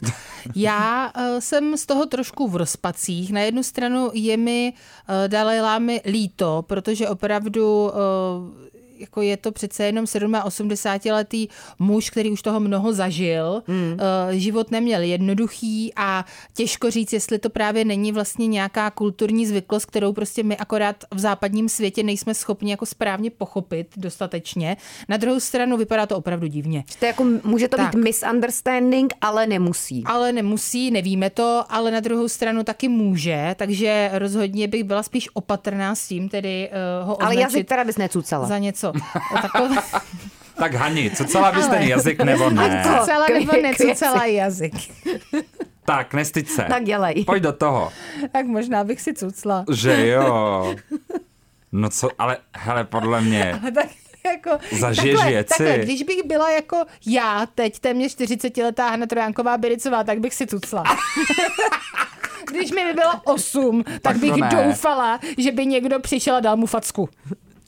[0.55, 3.33] Já uh, jsem z toho trošku v rozpacích.
[3.33, 4.77] Na jednu stranu je mi uh,
[5.27, 7.91] Dalaj Lámy líto, protože opravdu uh,
[8.99, 10.05] jako je to přece jenom
[10.43, 11.47] 87 letý
[11.79, 13.63] muž, který už toho mnoho zažil.
[13.67, 13.97] Mm.
[14.31, 20.13] Život neměl jednoduchý a těžko říct, jestli to právě není vlastně nějaká kulturní zvyklost, kterou
[20.13, 24.77] prostě my akorát v západním světě nejsme schopni jako správně pochopit dostatečně.
[25.09, 26.83] Na druhou stranu vypadá to opravdu divně.
[26.99, 27.95] To jako, může to Tak.
[27.95, 30.03] být misunderstanding, ale nemusí.
[30.05, 35.29] Ale nemusí, nevíme to, ale na druhou stranu taky může, takže rozhodně bych byla spíš
[35.33, 36.69] opatrná s tím, tedy
[37.01, 38.47] uh, ho Ale označit jazyk teda bys necucala.
[38.47, 38.86] za něco.
[39.41, 39.75] Takové,
[40.57, 42.83] Tak Hani, cucala bys ten Ale- jazyk nebo ne?
[42.83, 43.85] to- celá nebo Kvěci.
[43.87, 44.73] necucela jazyk.
[45.85, 46.63] Tak, nestyď se.
[46.69, 47.23] Tak dělej.
[47.25, 47.91] Pojď do toho.
[48.31, 49.65] Tak možná bych si cucla.
[49.73, 50.75] Že jo.
[51.71, 53.87] No co, ale hele, podle mě, A tak
[54.25, 55.57] jako, Zažiješ takhle, věci.
[55.57, 60.33] Takhle, když bych byla jako já teď téměř 40 letá Hana Trojánková Biricová, tak bych
[60.33, 60.83] si cucla.
[62.51, 64.49] Když mi by bylo 8, tak, Tak bych ne.
[64.49, 67.09] doufala, že by někdo přišel a dal mu facku.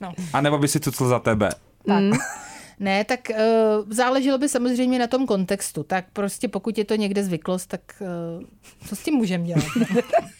[0.00, 0.12] No.
[0.32, 1.50] A nebo by si cucl za tebe.
[1.86, 2.04] Tak.
[2.80, 3.36] Ne, tak uh,
[3.90, 5.82] záleželo by samozřejmě na tom kontextu.
[5.82, 8.44] Tak prostě pokud je to někde zvyklost, tak uh,
[8.88, 9.64] co s tím můžeme dělat?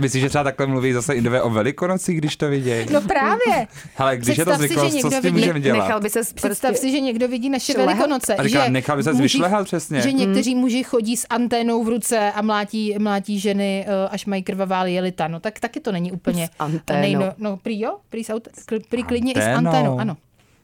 [0.00, 2.86] Myslíš, že třeba takhle mluví zase Indové o velikonocích, když to vidějí?
[2.92, 3.66] No právě.
[3.98, 5.84] Ale když je to Představ si, že zvyklost, co s tím vidí- můžeme dělat?
[5.84, 6.86] Nechal by se Představ prostě...
[6.86, 7.88] si, že někdo vidí naše šlehat?
[7.92, 8.34] velikonoce.
[8.36, 10.00] A říká, že nechal by ses muži- vyšlehat přesně.
[10.00, 14.42] Že někteří muži chodí s anténou v ruce a mlátí, mlátí ženy, eh, až mají
[14.42, 15.28] krvavá jelita.
[15.28, 16.46] No tak taky to není úplně...
[16.46, 17.00] S anténou.
[17.02, 18.48] nejno- no prý jo, prý, s aut,
[18.88, 19.68] prý klidně i s Anténou.
[19.70, 20.16] anténou, ano.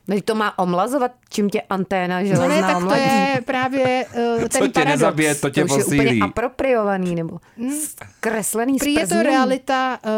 [0.08, 3.02] No, to má omlazovat, čím tě anténa No železná ne, tak to omladí.
[3.02, 4.90] je právě uh, ten Co tě paradox.
[4.90, 7.38] nezabije, to To tě už je úplně apropriovaný, nebo
[7.84, 10.10] zkreslený, Prý je to realita uh,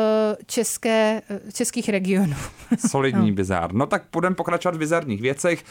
[0.46, 2.34] české, uh, českých regionů.
[2.88, 3.72] Solidní bizár.
[3.74, 5.64] No tak budeme pokračovat v bizarních věcech.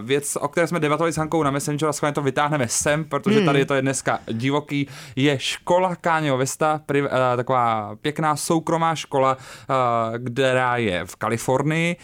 [0.00, 3.04] Uh, věc, o které jsme debatovali s Hankou na Messenger, a schválně to vytáhneme sem,
[3.04, 8.36] protože tady je to je dneska divoký, je škola Káňo Vesta, pri, uh, taková pěkná
[8.36, 11.96] soukromá škola, uh, která je v Kalifornii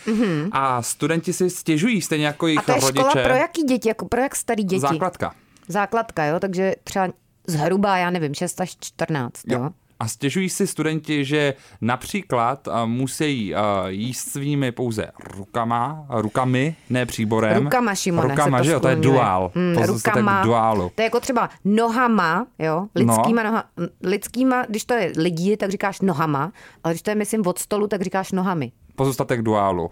[0.52, 3.08] a studenti si stěžují stejně jako jejich A to je rodiče.
[3.10, 4.80] škola pro jaký děti, jako pro jak starý děti?
[4.80, 5.34] Základka.
[5.68, 7.08] Základka, jo, takže třeba
[7.46, 9.58] zhruba, já nevím, 6 až 14, jo.
[9.62, 9.70] Jo.
[10.00, 13.54] A stěžují si studenti, že například musí
[13.88, 17.64] jíst svými pouze rukama, rukami, ne příborem.
[17.64, 19.52] Rukama, Šimone, Rukama, to že jo, to je duál.
[19.54, 20.92] Mm, Pozůstatek rukama, duálu.
[20.94, 23.50] to je jako třeba nohama, jo, lidskýma, no.
[23.50, 23.64] noha,
[24.02, 26.52] lidskýma, když to je lidi, tak říkáš nohama,
[26.84, 28.72] ale když to je, myslím, od stolu, tak říkáš nohami.
[28.96, 29.90] Pozůstatek duálu.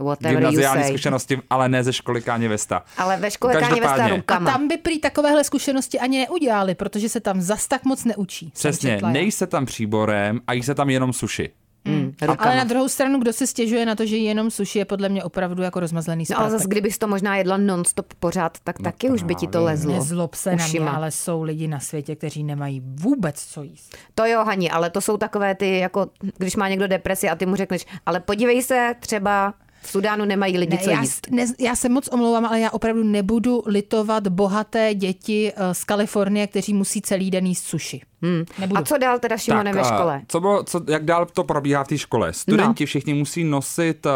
[0.00, 0.90] Whatever you Gymnaziální say.
[0.92, 2.84] zkušenosti, ale ne ze školy Káně Vesta.
[2.98, 4.50] Ale ve škole Káně Vesta Každopádně, A rukama.
[4.52, 8.50] tam by prý takovéhle zkušenosti ani neudělali, protože se tam zas tak moc neučí.
[8.54, 11.50] Přesně, nej se tam příborem a jí se tam jenom suši.
[11.84, 12.54] Mm, Ale rukama.
[12.54, 15.62] na druhou stranu, kdo se stěžuje na to, že jenom suši je podle mě opravdu
[15.62, 19.22] jako rozmazlený No ale zase, kdybys to možná jedla non-stop pořád, tak No taky už
[19.22, 19.66] by ti to právě.
[19.66, 19.92] lezlo.
[19.94, 20.90] Nezlob se na mě, ušima.
[20.90, 23.96] ale jsou lidi na světě, kteří nemají vůbec co jíst.
[24.14, 26.06] To jo, Hani, ale to jsou takové ty, jako
[26.38, 30.58] když má někdo depresi a ty mu řekneš, ale podívej se, třeba v Sudánu nemají
[30.58, 31.26] lidi Ne, co já, jíst.
[31.30, 36.46] ne, já se moc omlouvám, ale já opravdu nebudu litovat bohaté děti eh, z Kalifornie,
[36.46, 38.00] kteří musí celý den jíst suši.
[38.22, 38.44] Hmm.
[38.58, 38.80] Nebudu.
[38.80, 40.22] A co dál teda, Šimone, ve a škole?
[40.28, 42.32] Co bylo, co, jak dál to probíhá v té škole?
[42.32, 42.86] Studenti no.
[42.86, 44.12] všichni musí nosit uh,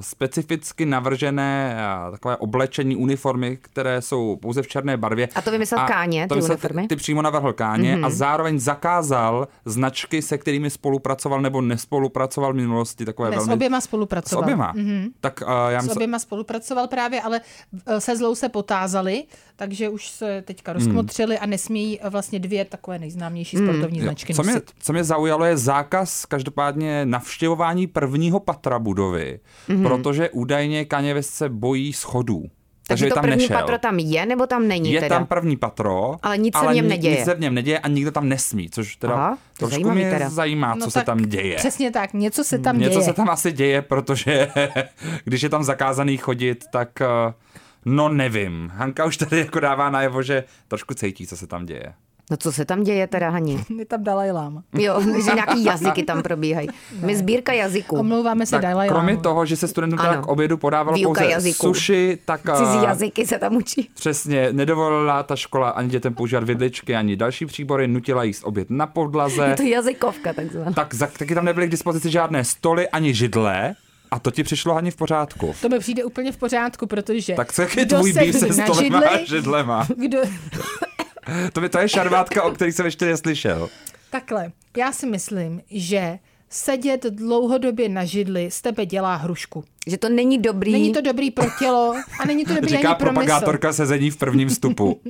[0.00, 5.28] specificky navržené uh, takové oblečení, uniformy, které jsou pouze v černé barvě.
[5.34, 6.82] A to vymyslel Káně, to ty vymyslel uniformy?
[6.82, 6.88] Mhm.
[6.88, 8.06] Ty, ty přímo navrhl Káně mm-hmm.
[8.06, 13.04] a zároveň zakázal značky, se kterými spolupracoval nebo nespolupracoval v minulosti.
[13.04, 13.52] Takové ne, velmi...
[13.52, 14.44] s oběma S spolupracoval.
[14.44, 14.74] oběma.
[14.74, 15.10] Mm-hmm.
[15.20, 15.98] Tak uh, já S mysl...
[15.98, 17.40] oběma spolupracoval právě, ale
[17.98, 19.24] se zlou se potázali,
[19.56, 24.42] takže už se teďka rozkmotřili a nesmějí eh, vlastně dvě takové nejznámější sportovní značky Co
[24.42, 24.70] mě, nosit.
[24.78, 29.82] co mě zaujalo je zákaz každopádně navštěvování prvního patra budovy, mm-hmm.
[29.82, 32.42] protože údajně West se bojí schodů.
[32.88, 33.58] Takže, Takže to tam první nešel.
[33.58, 35.16] patro tam je, nebo tam není je teda?
[35.16, 37.16] tam první patro, Ale nic se v něm neděje.
[37.16, 40.10] Nic se v něm neděje a nikdo tam nesmí, což teda Aha, trošku zajímavý mě
[40.10, 40.28] teda.
[40.30, 41.56] zajímá, co se tam děje.
[41.56, 43.02] Přesně tak, něco se tam Něco děje.
[43.02, 44.48] se tam asi děje, protože
[45.24, 47.06] když je tam zakázaný chodit, tak eh,
[47.86, 48.72] no nevím.
[48.74, 51.92] Hanka už tady jako dává najevo, že trošku cítí, co se tam děje.
[52.30, 53.64] No co se tam děje teda, Hani?
[53.78, 54.62] Je tam Dalaj Lama.
[54.78, 56.68] Jo, že nějaký jazyky tam probíhají.
[57.04, 57.96] My sbírka jazyků.
[57.96, 59.22] Omlouváme se Tak Dalaj kromě Lámu.
[59.22, 60.22] toho, že se studentům teda Ano.
[60.22, 61.66] k obědu podávalo Výuka pouze jazyků.
[61.66, 63.90] suši, tak eh, Cizí jazyky se tam učí.
[63.94, 68.86] přesně nedovolila ta škola ani dětem používat vidličky, ani další příbory, nutila jíst oběd na
[68.86, 69.46] podlaze.
[69.46, 70.72] Je to jazykovka takzvaná.
[70.72, 73.74] tak taky tam nebyly k dispozici žádné stoly ani židle.
[74.10, 75.54] A to ti přišlo ani v pořádku.
[75.62, 78.98] To mi přijde úplně v pořádku, protože Tak co jak je tvůj býv se stolema
[78.98, 79.86] a židlema?
[79.96, 80.18] kdo,
[81.52, 83.68] To, by, to je šarvátka, o který jsem ještě neslyšel.
[84.10, 86.18] Takhle, já si myslím, že
[86.50, 89.64] sedět dlouhodobě na židli z tebe dělá hrušku.
[89.86, 90.72] Že to není dobrý.
[90.72, 93.20] Není to dobrý pro tělo a není to dobrý Říká ani pro mysl.
[93.26, 95.00] propagátorka sezení v prvním vstupu.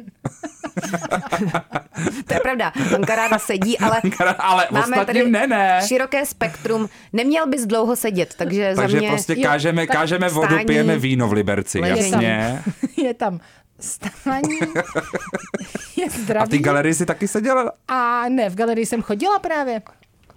[2.27, 2.72] To je pravda.
[2.90, 4.01] Hanka ráda sedí, ale
[4.38, 5.81] Ale máme tady ne, ne.
[5.87, 6.88] široké spektrum.
[7.12, 9.09] Neměl bys dlouho sedět, takže, Takže za mě...
[9.09, 12.11] prostě Jo, kážeme, tak kážeme vodu, vstání, pijeme víno v Liberci, ležení.
[12.11, 12.62] jasně.
[12.96, 13.40] Je tam
[13.81, 14.59] stání,
[15.96, 16.59] je A v té zdravý.
[16.59, 17.72] galerii si taky seděla?
[17.88, 19.83] A ne, v galerii jsem chodila právě.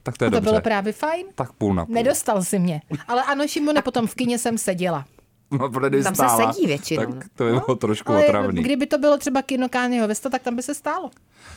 [0.03, 0.49] Tak to je To dobře.
[0.51, 1.25] bylo právě fajn.
[1.35, 1.95] Tak půl na půl.
[1.95, 2.81] Nedostal si mě.
[3.07, 5.05] Ale ano, Šimone, potom v kině jsem seděla.
[5.51, 7.21] No, protože Tam se stála, sedí většinou, Tak no.
[7.35, 8.61] to by bylo trošku Ale otravný.
[8.63, 11.09] kdyby to bylo třeba kino Káněho Vesta, tak tam by se stálo.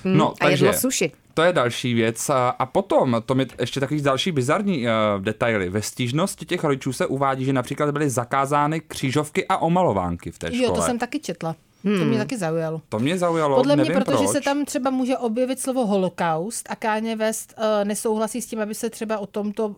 [0.05, 1.13] No, a jedlo sushi.
[1.35, 2.31] To je další věc.
[2.31, 5.71] A, a potom, to mi ještě takový další bizarní uh, detaily.
[5.71, 10.47] Ve stížnosti těch rodičů se uvádí, že například byly zakázány křížovky a omalovánky v té
[10.47, 10.63] škole.
[10.63, 11.57] Jo, to jsem taky četla.
[11.83, 12.83] To mě taky zaujalo.
[12.89, 14.31] to mě zaujalo, Podle mě, protože proč.
[14.31, 18.75] se tam třeba může objevit slovo holokaust a Káně West uh, nesouhlasí s tím, aby
[18.75, 19.75] se třeba o tomto uh,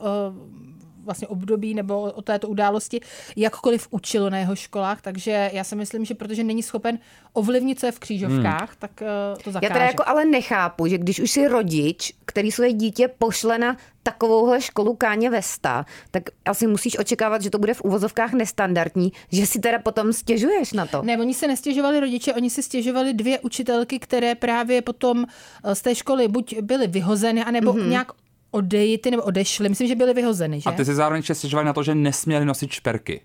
[1.05, 3.01] vlastně období nebo o této události
[3.37, 6.99] jakkoliv učilo na jeho školách, takže já si myslím, že protože není schopen
[7.33, 8.79] ovlivnit, co je v křížovkách, hmm.
[8.79, 9.67] tak uh, to zakáže.
[9.67, 13.77] Já teda jako ale nechápu, že když už si rodič, který své dítě pošle na
[14.03, 19.47] takovouhle školu Káně Vesta, tak asi musíš očekávat, že to bude v úvozovkách nestandardní, že
[19.47, 21.03] si teda potom stěžuješ na to.
[21.03, 25.27] Ne, oni se nestěžovali rodiče, oni si stěžovali dvě učitelky, které právě potom
[25.73, 27.89] z té školy buď byly vyhozeny, anebo mm-hmm.
[27.89, 28.13] nějak
[28.55, 29.69] odejty nebo odešly.
[29.69, 30.71] Myslím, že byly vyhozeny, že?
[30.71, 33.21] A ty si zároveň stěžovali na to, že nesměli nosit šperky.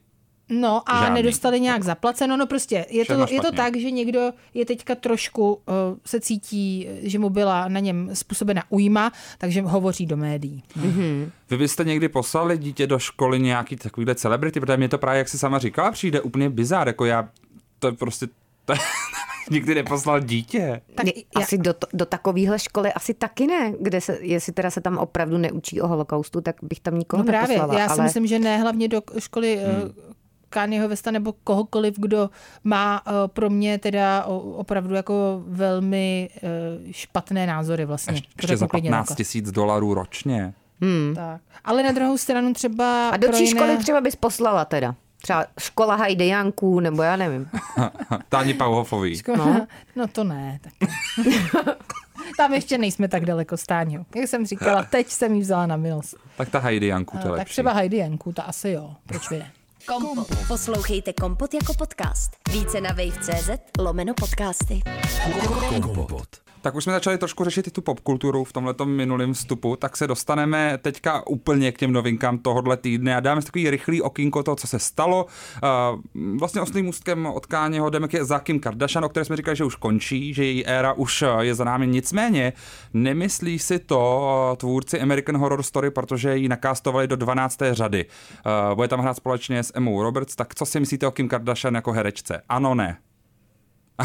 [0.50, 1.16] No a Žádný.
[1.16, 5.54] nedostali nějak zaplaceno, no prostě je to, je to tak, že někdo je teďka trošku,
[5.54, 10.64] uh, se cítí, že mu byla na něm způsobena újma, takže hovoří do médií.
[10.80, 11.30] Mm-hmm.
[11.50, 15.30] Vy byste někdy poslali dítě do školy nějaký takovýhle celebrity, protože mě to právě, jak
[15.30, 17.30] si sama říkala, přijde úplně bizár, jako já,
[17.80, 18.28] to je prostě,
[18.66, 18.80] to je,
[19.52, 20.82] nikdy neposlal dítě.
[20.96, 21.14] Tak já...
[21.36, 25.38] Asi do, do takovéhle školy asi taky ne, kde se, jestli teda se tam opravdu
[25.38, 27.80] neučí o holokaustu, tak bych tam nikoho no právě, neposlala.
[27.80, 28.04] Já si ale...
[28.04, 29.92] myslím, že ne, hlavně do školy eh, hmm.
[30.50, 32.30] Kanyeho Vesta nebo kohokoliv, kdo
[32.64, 34.26] má uh, pro mě teda
[34.56, 38.14] opravdu jako velmi uh, špatné názory vlastně.
[38.14, 40.54] Ještě, ještě za 15 tisíc dolarů ročně.
[40.82, 41.16] Hmm.
[41.16, 41.42] Tak.
[41.64, 43.10] Ale na druhou stranu třeba...
[43.10, 43.60] A do čí jiné...
[43.60, 44.96] školy třeba bys poslala teda?
[45.22, 47.50] Třeba škola Heidi Janků, nebo já nevím.
[48.30, 49.18] Táni Pauhofový.
[49.18, 49.46] Škola...
[49.46, 49.68] No.
[49.96, 50.60] no to ne.
[50.64, 50.74] Tak.
[52.38, 54.06] Tam ještě nejsme tak daleko s Táňou.
[54.16, 56.16] Jak jsem říkala, teď jsem jí vzala na milost.
[56.38, 58.96] Tak ta Heidi Janku, to je Tak třeba Heidi Janku, ta asi jo.
[59.06, 59.52] Proč by ne?
[59.86, 60.28] Kompot.
[60.48, 62.32] Poslouchejte Kompot jako podcast.
[62.52, 63.50] Více na wave.cz
[63.80, 64.82] lomeno podcasty.
[65.82, 66.49] Kompot.
[66.62, 70.08] Tak už jsme začali trošku řešit i tu popkulturu v tomhle minulém vstupu, tak se
[70.08, 74.68] dostaneme teďka úplně k těm novinkám tohohle týdne a dáme takový rychlý okýnko toho, co
[74.68, 75.26] se stalo.
[76.40, 79.76] Vlastně oslým ústkem od Káněho jdeme za Kim Kardashian, o které jsme říkali, že už
[79.76, 81.88] končí, že její éra už je za námi.
[81.88, 82.54] Nicméně
[82.94, 87.60] nemyslí si to tvůrci American Horror Story, protože ji nakástovali do 12.
[87.72, 88.06] řady.
[88.76, 91.92] Bude tam hrát společně s Emou Roberts, tak co si myslíte o Kim Kardashian jako
[91.92, 92.42] herečce?
[92.50, 92.98] Ano, ne.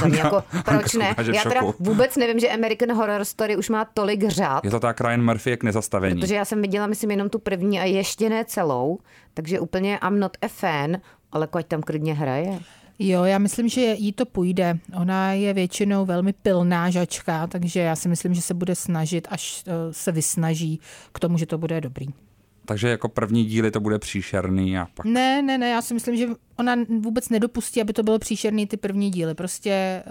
[0.06, 1.14] Mě jako, proč ne?
[1.34, 4.64] Já teda vůbec nevím, že American Horror Story už má tolik řád.
[4.64, 6.20] Je to tak Ryan Murphy jak nezastavení.
[6.20, 8.98] Protože já jsem viděla, myslím, jenom tu první a ještě ne celou,
[9.34, 10.96] takže úplně I'm not a fan,
[11.32, 12.60] ale ať tam klidně hraje.
[12.98, 14.78] Jo, já myslím, že jí to půjde.
[15.00, 19.64] Ona je většinou velmi pilná žačka, takže já si myslím, že se bude snažit, až
[19.66, 20.80] eh, se vysnaží
[21.12, 22.06] k tomu, že to bude dobrý.
[22.66, 25.06] Takže jako první díly to bude příšerný a pak...
[25.06, 28.76] Ne, ne, ne, já si myslím, že ona vůbec nedopustí, aby to bylo příšerný ty
[28.76, 29.34] první díly.
[29.34, 30.02] Prostě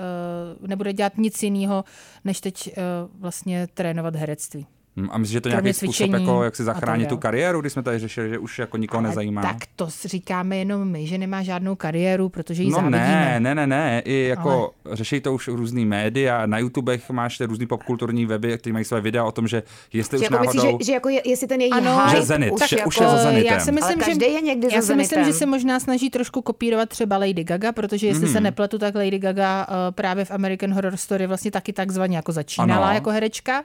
[0.61, 1.83] uh, nebude dělat nic jiného,
[2.25, 4.65] než teď uh, vlastně trénovat herectví.
[4.97, 7.83] Hm, a myslíš, že to nějaký způsob, jako, jak si zachránit tu kariéru, když jsme
[7.83, 9.41] tady řešili, že už jako nikoho Ale nezajímá?
[9.41, 12.99] Tak to říkáme jenom my, že nemá žádnou kariéru, protože ji no závidíme.
[12.99, 14.95] ne, ne, ne, ne, i jako Ale...
[14.95, 19.01] řeší to už různý média, na YouTubech máš ty různý popkulturní weby, které mají své
[19.01, 19.63] videa o tom, že
[19.93, 20.53] jestli že už jako náhodou...
[20.53, 22.87] Myslí, že, že jako je, jestli ten její ano, hype, že Zenit, už, že jako,
[22.87, 23.53] už je za Zenitem.
[23.53, 26.41] Já si myslím, Ale že, je někdy já si myslím, že se možná snaží trošku
[26.41, 28.33] kopírovat třeba Lady Gaga, protože jestli mm.
[28.33, 32.31] se nepletu, tak Lady Gaga uh, právě v American Horror Story vlastně taky takzvaně jako
[32.31, 32.95] začínala ano.
[32.95, 33.63] jako herečka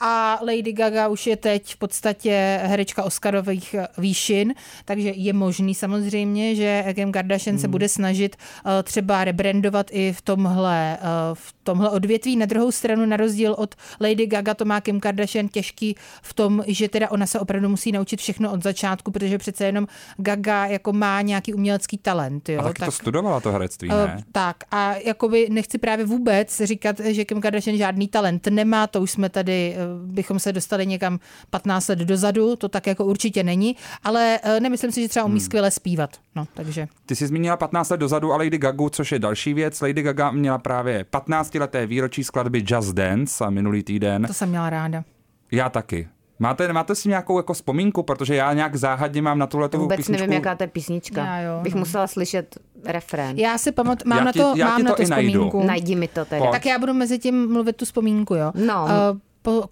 [0.00, 6.54] a Lady Gaga už je teď v podstatě herečka Oscarových výšin, takže je možný samozřejmě,
[6.54, 7.60] že Kim Kardashian hmm.
[7.60, 12.36] se bude snažit uh, třeba rebrandovat i v tomhle, uh, v tomhle odvětví.
[12.36, 16.64] Na druhou stranu, na rozdíl od Lady Gaga, to má Kim Kardashian těžký v tom,
[16.66, 19.86] že teda ona se opravdu musí naučit všechno od začátku, protože přece jenom
[20.16, 22.48] Gaga jako má nějaký umělecký talent.
[22.48, 22.60] Jo?
[22.60, 24.14] A taky tak, to studovala to herectví, eh, ne?
[24.16, 29.00] Uh, tak a jakoby nechci právě vůbec říkat, že Kim Kardashian žádný talent nemá, to
[29.00, 29.76] už jsme tady
[30.06, 31.18] bychom se dostali někam
[31.50, 35.32] 15 let dozadu, to tak jako určitě není, ale eh, nemyslím si, že třeba umí
[35.32, 35.40] hmm.
[35.40, 36.10] skvěle zpívat.
[36.36, 36.88] No, takže.
[37.06, 39.80] Ty jsi zmínila 15 let dozadu a Lady Gaga, což je další věc.
[39.80, 44.24] Lady Gaga měla právě 15 leté výročí skladby Just Dance a minulý týden.
[44.26, 45.04] To jsem měla ráda.
[45.52, 46.08] Já taky.
[46.38, 50.20] Máte, máte si nějakou jako vzpomínku, protože já nějak záhadně mám na tuhle Vůbec písničku.
[50.20, 51.24] nevím, jaká to je písnička.
[51.24, 51.78] Já jo, Bych no.
[51.78, 53.38] musela slyšet refrén.
[53.38, 55.62] Já si pamatuju, mám já na to, ti, mám na to, to vzpomínku.
[55.62, 56.50] Najdi mi to teda.
[56.50, 58.52] Tak já budu mezi tím mluvit tu vzpomínku, jo.
[58.54, 58.84] No.
[58.84, 59.18] Uh,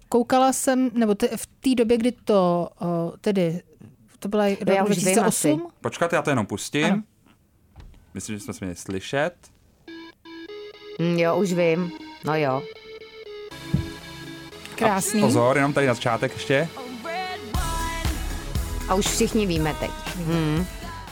[0.09, 2.87] koukala jsem, nebo te, v té době, kdy to uh,
[3.21, 3.61] tedy,
[4.19, 5.67] to byla rok 2008.
[5.81, 6.85] Počkat, já to jenom pustím.
[6.85, 7.03] Ano.
[8.13, 9.33] Myslím, že jsme se měli slyšet.
[10.99, 11.91] Mm, jo, už vím.
[12.25, 12.63] No jo.
[14.75, 15.21] Krásný.
[15.21, 16.69] A pozor, jenom tady na začátek ještě.
[18.89, 19.91] A už všichni víme teď.
[20.15, 20.65] Hmm.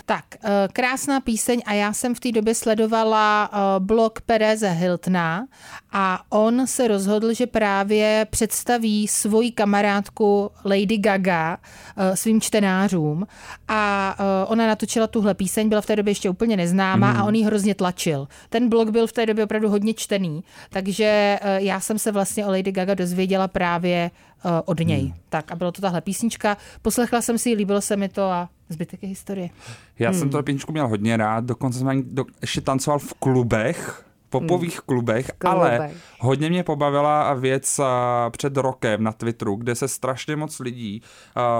[0.09, 5.47] Tak, eh, krásná píseň a já jsem v té době sledovala eh, blog Pereze Hiltna
[5.91, 11.57] a on se rozhodl, že právě představí svoji kamarádku Lady Gaga
[11.97, 13.27] eh, svým čtenářům
[13.67, 14.15] a
[14.47, 17.19] ona natočila tuhle píseň, byla v té době ještě úplně neznámá mm.
[17.19, 18.27] a on ji hrozně tlačil.
[18.49, 22.51] Ten blog byl v té době opravdu hodně čtený, takže já jsem se vlastně o
[22.51, 24.11] Lady Gaga dozvěděla právě
[24.65, 25.01] od něj.
[25.01, 25.13] Hmm.
[25.29, 26.57] Tak a bylo to tahle písnička.
[26.81, 29.49] Poslechla jsem si ji, líbilo se mi to a zbytek je historie.
[29.99, 30.19] Já hmm.
[30.19, 34.83] jsem to písničku měl hodně rád, dokonce jsem do, ještě tancoval v klubech, popových hmm.
[34.85, 35.79] klubech, Klubech.
[35.79, 37.79] ale hodně mě pobavila věc
[38.29, 41.01] před rokem na Twitteru, kde se strašně moc lidí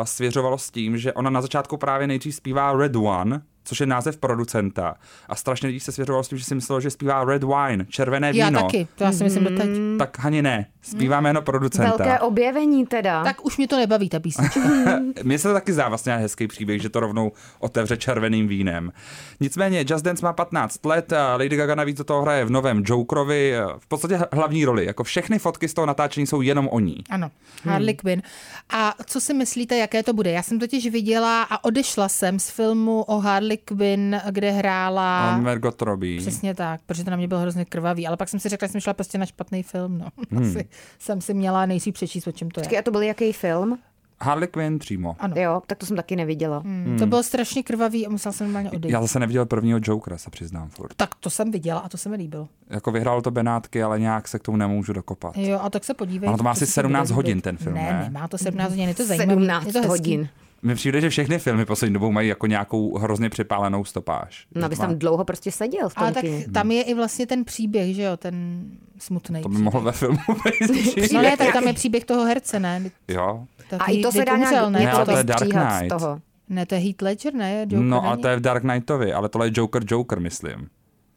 [0.03, 4.17] svěřovalo s tím, že ona na začátku právě nejdřív zpívá Red One, což je název
[4.17, 4.95] producenta.
[5.27, 8.31] A strašně lidí se svěřovalo s tím, že si myslelo, že zpívá red wine, červené
[8.31, 8.45] víno.
[8.45, 9.69] Já taky, to já si myslím doteď.
[9.69, 9.95] Mm.
[9.97, 11.97] Tak Hani ne, zpívá jméno producenta.
[11.97, 13.23] Velké objevení teda.
[13.23, 14.59] Tak už mě to nebaví, ta písnička.
[15.23, 18.91] Mně se to taky zdá vlastně hezký příběh, že to rovnou otevře červeným vínem.
[19.39, 22.83] Nicméně Just Dance má 15 let, a Lady Gaga navíc do toho hraje v novém
[22.85, 24.85] Jokerovi, v podstatě hlavní roli.
[24.85, 27.03] Jako všechny fotky z toho natáčení jsou jenom o ní.
[27.09, 27.31] Ano,
[27.63, 27.97] Harley hmm.
[27.97, 28.21] Quinn.
[28.69, 30.31] A co si myslíte, jaké to bude?
[30.31, 35.33] Já jsem totiž viděla a odešla jsem z filmu o Harley Quinn, kde hrála...
[35.35, 36.19] A Margot Robbie.
[36.21, 38.71] Přesně tak, protože to na mě bylo hrozně krvavý, ale pak jsem si řekla, že
[38.71, 40.07] jsem šla prostě na špatný film, no.
[40.31, 40.49] Hmm.
[40.49, 40.67] Asi
[40.99, 42.79] jsem si měla nejsi přečíst, o čem to je.
[42.79, 43.79] a to byl jaký film?
[44.21, 45.15] Harley Quinn přímo.
[45.19, 45.33] Ano.
[45.37, 46.57] Jo, tak to jsem taky neviděla.
[46.59, 46.85] Hmm.
[46.85, 46.99] Hmm.
[46.99, 48.93] To bylo strašně krvavý a musela jsem normálně odejít.
[48.93, 50.93] Já zase neviděl prvního Jokera, se přiznám furt.
[50.95, 52.47] Tak to jsem viděla a to se mi líbilo.
[52.69, 55.37] Jako vyhrál to Benátky, ale nějak se k tomu nemůžu dokopat.
[55.37, 56.27] Jo, a tak se podívej.
[56.29, 57.81] Ano, to má asi 17 hodin ten film, ne?
[57.81, 59.31] Ne, nemá to 17 hodin, je to zajímavé.
[59.33, 60.29] 17 je to hodin.
[60.61, 64.47] Mně přijde, že všechny filmy poslední dobou mají jako nějakou hrozně připálenou stopáž.
[64.55, 67.45] No, abys tam dlouho prostě seděl v tom Ale tak tam je i vlastně ten
[67.45, 68.65] příběh, že jo, ten
[68.99, 69.41] smutný.
[69.41, 71.11] To by mohl ve filmu být.
[71.13, 72.91] no ne, tak tam je příběh toho herce, ne?
[73.07, 73.45] Jo.
[73.69, 75.89] Tak a i to se dá nějak ne, ale to je Dark Knight.
[75.89, 76.21] Toho.
[76.49, 77.61] Ne, to je Heath Ledger, ne?
[77.61, 80.69] Joker no, ale to je v Dark Knightovi, ale tohle je Joker Joker, myslím.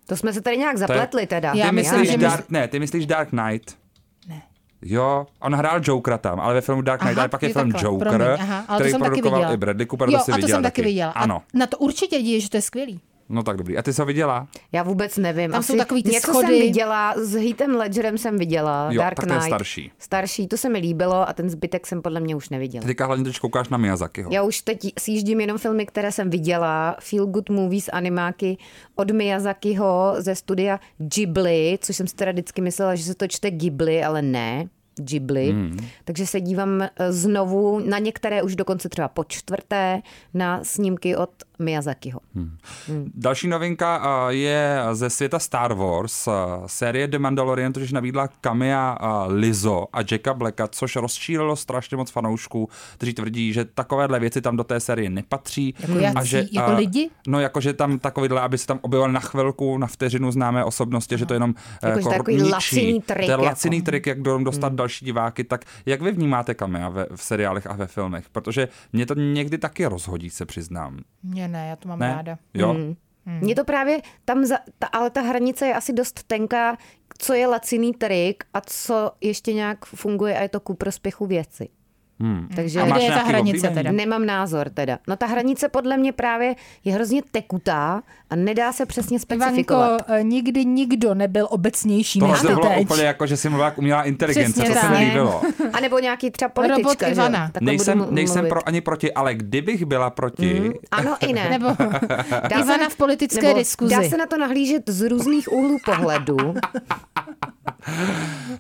[0.07, 1.53] To jsme se tady nějak zapletli teda.
[1.55, 3.82] Já ty myslím, myslíš že Dark, ne, ty myslíš Dark Knight.
[4.85, 7.53] Jo, on hrál Jokera tam, ale ve filmu Dark Knight, aha, ale pak je, je
[7.53, 10.19] film takhle, Joker, promiň, aha, ale který to jsem produkoval taky i Bradley Cooper, jo,
[10.19, 11.11] to si a to jsem taky viděla.
[11.11, 11.43] Ano.
[11.55, 13.01] A na to určitě vidíš, že to je skvělý.
[13.29, 13.79] No tak dobrý.
[13.79, 14.49] A ty jsi ho viděla?
[14.73, 15.51] Já vůbec nevím.
[15.51, 16.47] Tam Asi jsou takový ty něco schody.
[16.47, 19.45] jsem viděla, s Heathem Ledgerem jsem viděla, jo, Dark tak Knight.
[19.47, 19.93] starší.
[19.99, 22.87] Starší, to se mi líbilo a ten zbytek jsem podle mě už neviděla.
[22.87, 24.31] Teďka hlavně teď koukáš na Miyazakiho.
[24.33, 28.59] Já už teď sjíždím jenom filmy, které jsem viděla, Feel Good Movies, animáky
[28.95, 33.51] od Miyazakiho ze studia Ghibli, což jsem si teda vždycky myslela, že se to čte
[33.51, 34.69] Ghibli, ale ne.
[34.97, 35.79] Ghibli, mm.
[36.05, 40.03] takže se dívám eh, znovu na některé už dokonce třeba po čtvrté
[40.35, 41.31] na snímky od
[41.63, 42.21] Miyazakiho.
[42.35, 42.57] Hmm.
[42.89, 43.11] Hmm.
[43.15, 46.29] Další novinka je ze světa Star Wars.
[46.67, 52.69] Série The Mandalorian totiž nabídla Kamia Lizo a Jacka Blacka, což rozčílilo strašně moc fanoušků,
[52.95, 55.75] kteří tvrdí, že takovéhle věci tam do té série nepatří.
[55.81, 57.11] Jako jací, a že, jako lidi?
[57.27, 61.15] No jako, že tam takovýhle, aby se tam objevil na chvilku, na vteřinu známé osobnosti,
[61.15, 61.19] no.
[61.19, 62.51] že to jenom jako, jako takový ničí.
[62.51, 63.27] laciný trik.
[63.27, 63.85] To je laciný jako.
[63.85, 64.77] trik, jak dostat hmm.
[64.77, 65.45] další diváky.
[65.45, 68.25] Tak jak vy vnímáte Kamia ve, v seriálech a ve filmech?
[68.33, 70.99] Protože mě to někdy taky rozhodí, se přiznám.
[71.23, 72.15] Mě ne, já to mám ne?
[72.15, 72.39] ráda.
[72.55, 72.75] Jo.
[72.75, 72.97] Mm.
[73.27, 73.41] Hmm.
[73.41, 76.77] Mně to právě tam, za, ta, ale ta hranice je asi dost tenká,
[77.19, 81.69] co je laciný trik a co ještě nějak funguje a je to ku prospěchu věci.
[82.21, 82.49] Hmm.
[82.57, 83.93] Takže a kde je ta hranice teda?
[83.93, 84.99] Nemám názor teda.
[85.09, 86.55] No ta hranice podle mě právě
[86.85, 89.89] je hrozně tekutá a nedá se přesně specifikovat.
[89.89, 92.81] Ivanko, eh, nikdy nikdo nebyl obecnější to než to bylo teď.
[92.83, 94.83] úplně jako, že si mluvila jak umělá inteligence, přesně to tak.
[94.83, 95.43] se mi líbilo.
[95.73, 96.83] A nebo nějaký třeba politička.
[96.83, 97.47] Robot Ivana.
[97.47, 97.65] Že?
[97.65, 100.61] Nejsem, nejsem pro ani proti, ale kdybych byla proti...
[100.61, 101.51] Mm, ano i ne.
[101.51, 101.67] nebo
[102.49, 103.95] dá Ivana v politické nebo diskuzi.
[103.97, 106.37] Dá se na to nahlížet z různých úhlů pohledu.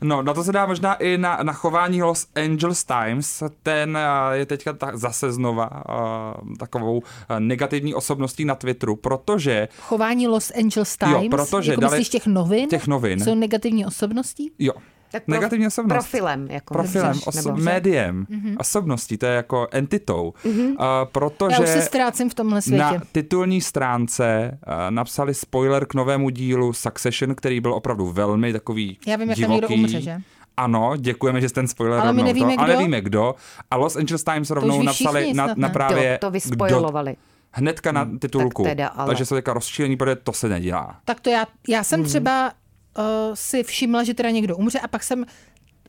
[0.02, 3.42] no, na to se dá možná i na, na chování Los Angeles Times.
[3.62, 7.02] Ten eh, je teďka ta, zase znova uh, takovou uh,
[7.38, 9.68] negativní osobností na Twitteru, protože...
[9.80, 11.22] Chování Los Angeles Times?
[11.22, 12.68] Jo, protože jako dali, těch novin?
[12.68, 13.20] Těch novin.
[13.24, 14.52] Jsou negativní osobností?
[14.58, 14.72] Jo,
[15.12, 15.94] tak Negativní osobnost.
[15.94, 16.48] Profilem.
[16.50, 18.56] Jako profilem, oso- médiem, mm-hmm.
[18.58, 20.34] osobností, to je jako entitou.
[20.44, 20.70] Mm-hmm.
[20.70, 22.82] Uh, protože Já už se ztrácím v tomhle světě.
[22.82, 28.98] Na titulní stránce uh, napsali spoiler k novému dílu Succession, který byl opravdu velmi takový
[29.06, 29.60] Já vím, jak divoký.
[29.60, 30.20] tam někdo umře, že?
[30.56, 32.62] Ano, děkujeme, že jste ten spoiler ale rovnou my nevíme, to, kdo?
[32.62, 33.34] ale nevíme kdo.
[33.70, 36.18] A Los Angeles Times rovnou napsali na, na právě...
[36.18, 37.16] To, to vyspoilovali.
[37.50, 38.62] Hnedka na titulku.
[38.62, 39.06] Tak teda, ale...
[39.06, 40.96] Takže jsou teďka rozčílení, protože to se nedělá.
[41.04, 42.08] Tak to já, já jsem hmm.
[42.08, 42.52] třeba
[42.98, 45.24] uh, si všimla, že teda někdo umře a pak jsem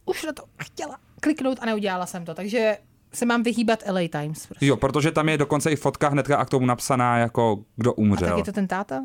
[0.06, 2.78] už na to chtěla kliknout a neudělala jsem to, takže
[3.14, 4.48] se mám vyhýbat LA Times.
[4.48, 4.66] Prostě.
[4.66, 8.28] Jo, protože tam je dokonce i fotka hnedka a k tomu napsaná, jako kdo umřel.
[8.28, 9.04] A tak je to ten táta?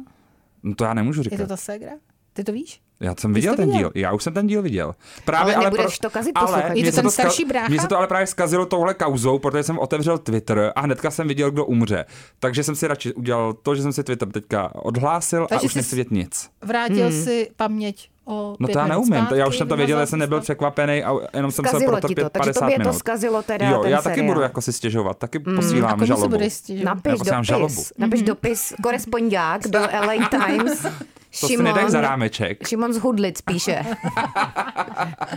[0.62, 1.34] No to já nemůžu říkat.
[1.36, 1.92] Je to ta ségra?
[2.32, 2.80] Ty to víš?
[3.01, 3.90] Já jsem viděl to ten viděl?
[3.94, 4.94] díl, já už jsem ten díl viděl.
[5.24, 7.68] Právě, Ale nebudeš to kazit ale Je to se ten ska- starší brácha?
[7.68, 11.28] Mně se to ale právě zkazilo touhle kauzou, protože jsem otevřel Twitter a hnedka jsem
[11.28, 12.05] viděl, kdo umře.
[12.38, 15.74] Takže jsem si radši udělal to, že jsem si Twitter teďka odhlásil Takže a už
[15.74, 16.51] nechci vědět nic.
[16.62, 19.76] Vrátil si paměť o No to já minut neumím, to já už zpátky, jsem to
[19.76, 20.42] věděl, já jsem nebyl to.
[20.42, 22.92] překvapený a jenom jsem se protrpět to, takže 50 tobě to minut.
[22.99, 24.26] zkazilo teda Jo, ten já taky seriál.
[24.34, 26.36] budu jako si stěžovat, taky A posílám žalobu.
[26.84, 27.74] Napiš posílám žalobu.
[27.74, 30.86] dopis, napiš dopis korespondiák do LA Times.
[31.41, 32.68] To si nedají za rámeček.
[32.68, 33.79] Šimon z Hudlic píše.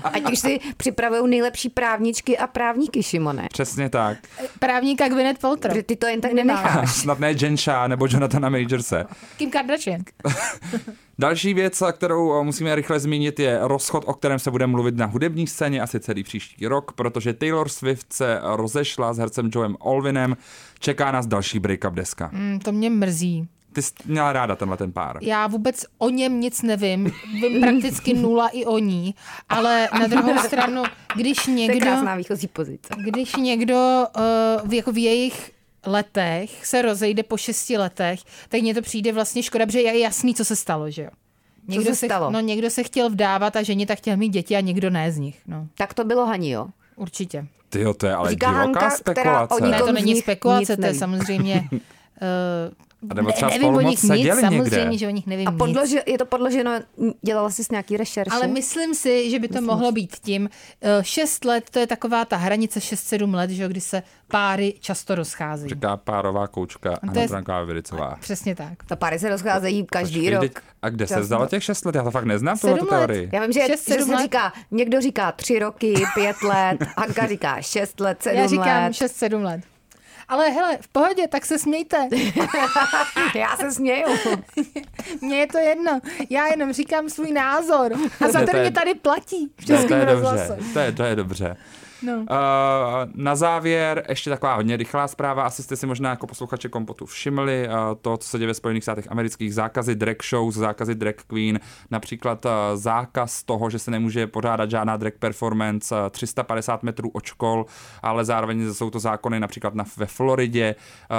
[0.03, 3.47] Ať už si připravují nejlepší právničky a právníky, Šimone.
[3.53, 4.17] Přesně tak.
[4.59, 5.77] Právníka Gwyneth Paltrow.
[5.85, 6.95] Ty to jen tak nenecháš.
[6.95, 9.05] Snad ne Jen Shah nebo Jonathana Majorse.
[9.37, 10.01] Kim Kardashian.
[11.19, 15.05] Další věc, kterou eh, musíme rychle zmínit, je rozchod, o kterém se bude mluvit na
[15.05, 20.37] hudební scéně asi celý příští rok, protože Taylor Swift se rozešla s hercem Joem Olvinem.
[20.79, 22.29] Čeká nás další break-up deska.
[22.33, 23.47] Mm, to mě mrzí.
[23.73, 25.17] Ty jsi měla ráda tenhle ten pár.
[25.21, 29.15] Já vůbec o něm nic nevím, vím prakticky nula i o ní,
[29.49, 30.83] ale na druhou stranu,
[31.15, 32.93] když To je někdo, krásná výchozí pozice.
[32.97, 34.05] když někdo
[34.63, 35.51] uh, v, jako v jejich
[35.85, 38.19] letech se rozejde po šesti letech,
[38.49, 41.09] tak mně to přijde vlastně škoda, protože je jasný, co se stalo, že
[41.69, 41.81] jo.
[41.81, 42.31] se stalo?
[42.31, 45.17] No, někdo se chtěl vdávat a ženit a chtěl mít děti a někdo ne z
[45.17, 45.39] nich.
[45.47, 46.67] No, Tak to bylo Hani, jo.
[46.95, 47.47] určitě.
[47.69, 49.53] Ty jo, to je ale Říká divoká Hanka, která spekulace.
[49.55, 51.69] o Ne, to není spekulace, to je samozřejmě...
[51.71, 51.77] Uh,
[53.09, 54.97] A nebo třeba ne, spolu nevím o moc nich nic, samozřejmě, někde.
[54.97, 55.57] že o nich nevím A nic.
[55.57, 56.71] podlože, je to podloženo,
[57.21, 58.31] dělala jsi nějaký rešerše?
[58.35, 60.49] Ale myslím si, že by to mohlo být tím.
[60.81, 64.73] eh, Šest let, to je taková ta hranice 6-7 let, že jo, kdy se páry
[64.79, 65.69] často rozcházejí.
[65.69, 68.17] Říká párová koučka Anna Branková Viricová.
[68.19, 68.83] Přesně tak.
[68.87, 70.41] Ta páry se rozcházejí každý Počkej, rok.
[70.41, 71.95] teď- A kde se zdalo těch šest let?
[71.95, 72.89] Já to fakt neznám, tuhle let.
[72.89, 73.29] teorii.
[73.33, 74.21] Já vím, že, Šest, že sedm se let.
[74.21, 78.91] říká, někdo říká tři roky, pět let, Hanka říká šest let, sedm Já říkám let.
[78.93, 79.61] 6-7 let.
[80.31, 82.07] Ale hele, v pohodě, tak se smějte.
[83.35, 84.05] Já se směju.
[85.21, 85.99] Mně je to jedno.
[86.29, 87.91] Já jenom říkám svůj názor.
[88.25, 90.55] A za to mě tady platí v to Českém je rozhlase.
[90.57, 91.57] dobře, to je, to je dobře.
[92.03, 92.17] No.
[92.17, 92.25] Uh,
[93.15, 97.67] na závěr ještě taková hodně rychlá zpráva, asi jste si možná jako posluchači Kompotu všimli,
[97.67, 101.59] uh, to, co se děje ve Spojených státech amerických, zákazy drag shows, zákazy drag queen,
[101.91, 107.25] například uh, zákaz toho, že se nemůže pořádat žádná drag performance uh, 350 metrů od
[107.25, 107.65] škol,
[108.03, 110.75] ale zároveň jsou to zákony například na, ve Floridě,
[111.11, 111.17] uh,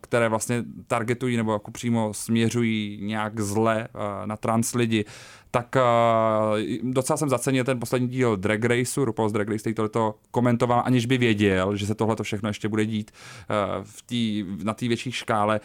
[0.00, 5.04] které vlastně targetují nebo jako přímo směřují nějak zle uh, na trans lidi
[5.50, 10.14] tak uh, docela jsem zacenil ten poslední díl Drag Raceu, RuPaul's Drag Race, který tohleto
[10.30, 14.74] komentoval, aniž by věděl, že se tohle všechno ještě bude dít uh, v tý, na
[14.74, 15.60] té větší škále.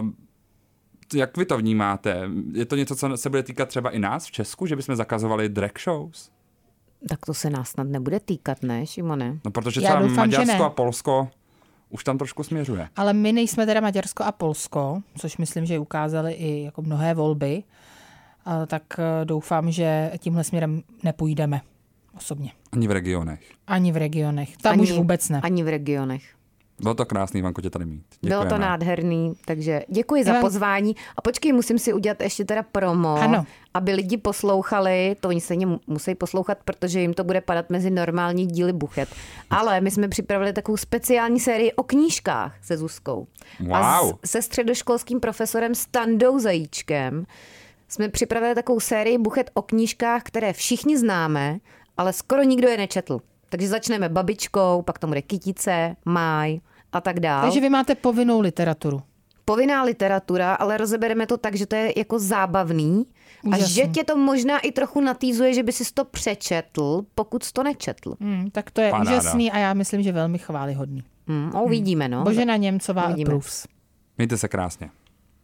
[0.00, 0.08] Uh,
[1.14, 2.28] jak vy to vnímáte?
[2.52, 5.48] Je to něco, co se bude týkat třeba i nás v Česku, že bychom zakazovali
[5.48, 6.30] drag shows?
[7.08, 9.38] Tak to se nás snad nebude týkat, ne, Šimone?
[9.44, 11.28] No protože třeba doufám, Maďarsko a Polsko
[11.90, 12.88] už tam trošku směřuje.
[12.96, 17.62] Ale my nejsme teda Maďarsko a Polsko, což myslím, že ukázali i jako mnohé volby.
[17.62, 17.62] A
[18.66, 21.60] tak eh, doufám, že tímhle směrem nepůjdeme
[22.16, 22.52] osobně.
[22.72, 23.40] Ani v regionech.
[23.66, 24.56] Ani v regionech.
[24.56, 25.40] Tam ani, už vůbec ne.
[25.42, 26.22] Ani v regionech.
[26.82, 28.02] Bylo to krásný, Vanko, tě tady mít.
[28.22, 28.64] Bylo to Děkujeme.
[28.66, 30.96] nádherný, takže děkuji za pozvání.
[31.16, 33.46] A počkej, musím si udělat ještě teda promo, Ano.
[33.74, 37.90] aby lidi poslouchali, to oni stejně mu- musí poslouchat, protože jim to bude padat mezi
[37.90, 39.08] normální díly buchet.
[39.50, 43.26] Ale my jsme připravili takovou speciální sérii o knížkách se Zuzkou.
[43.72, 44.12] A Wow.
[44.24, 47.26] s, se středoškolským profesorem Standou Zajíčkem
[47.88, 51.58] jsme připravili takovou sérii buchet o knížkách, které všichni známe,
[51.96, 53.20] ale skoro nikdo je nečetl.
[53.48, 56.60] Takže začneme babičkou, pak tomu bude kytice, máj
[56.92, 59.02] a tak dále Takže vy máte povinnou literaturu.
[59.44, 63.06] povinná literatura, ale rozebereme to tak, že to je jako zábavný
[63.44, 63.74] a Úžasný.
[63.74, 67.62] že tě to možná i trochu natýzuje, že by si to přečetl, pokud jsi to
[67.62, 68.14] nečetl.
[68.20, 69.10] Hmm, tak to je Paráda.
[69.10, 71.02] úžasný a já myslím, že velmi chválihodný.
[71.28, 72.24] Hmm, a uvidíme, no.
[72.24, 73.28] Božena Němcová Uvidíme.
[73.28, 73.66] approves.
[74.18, 74.90] Mějte se krásně.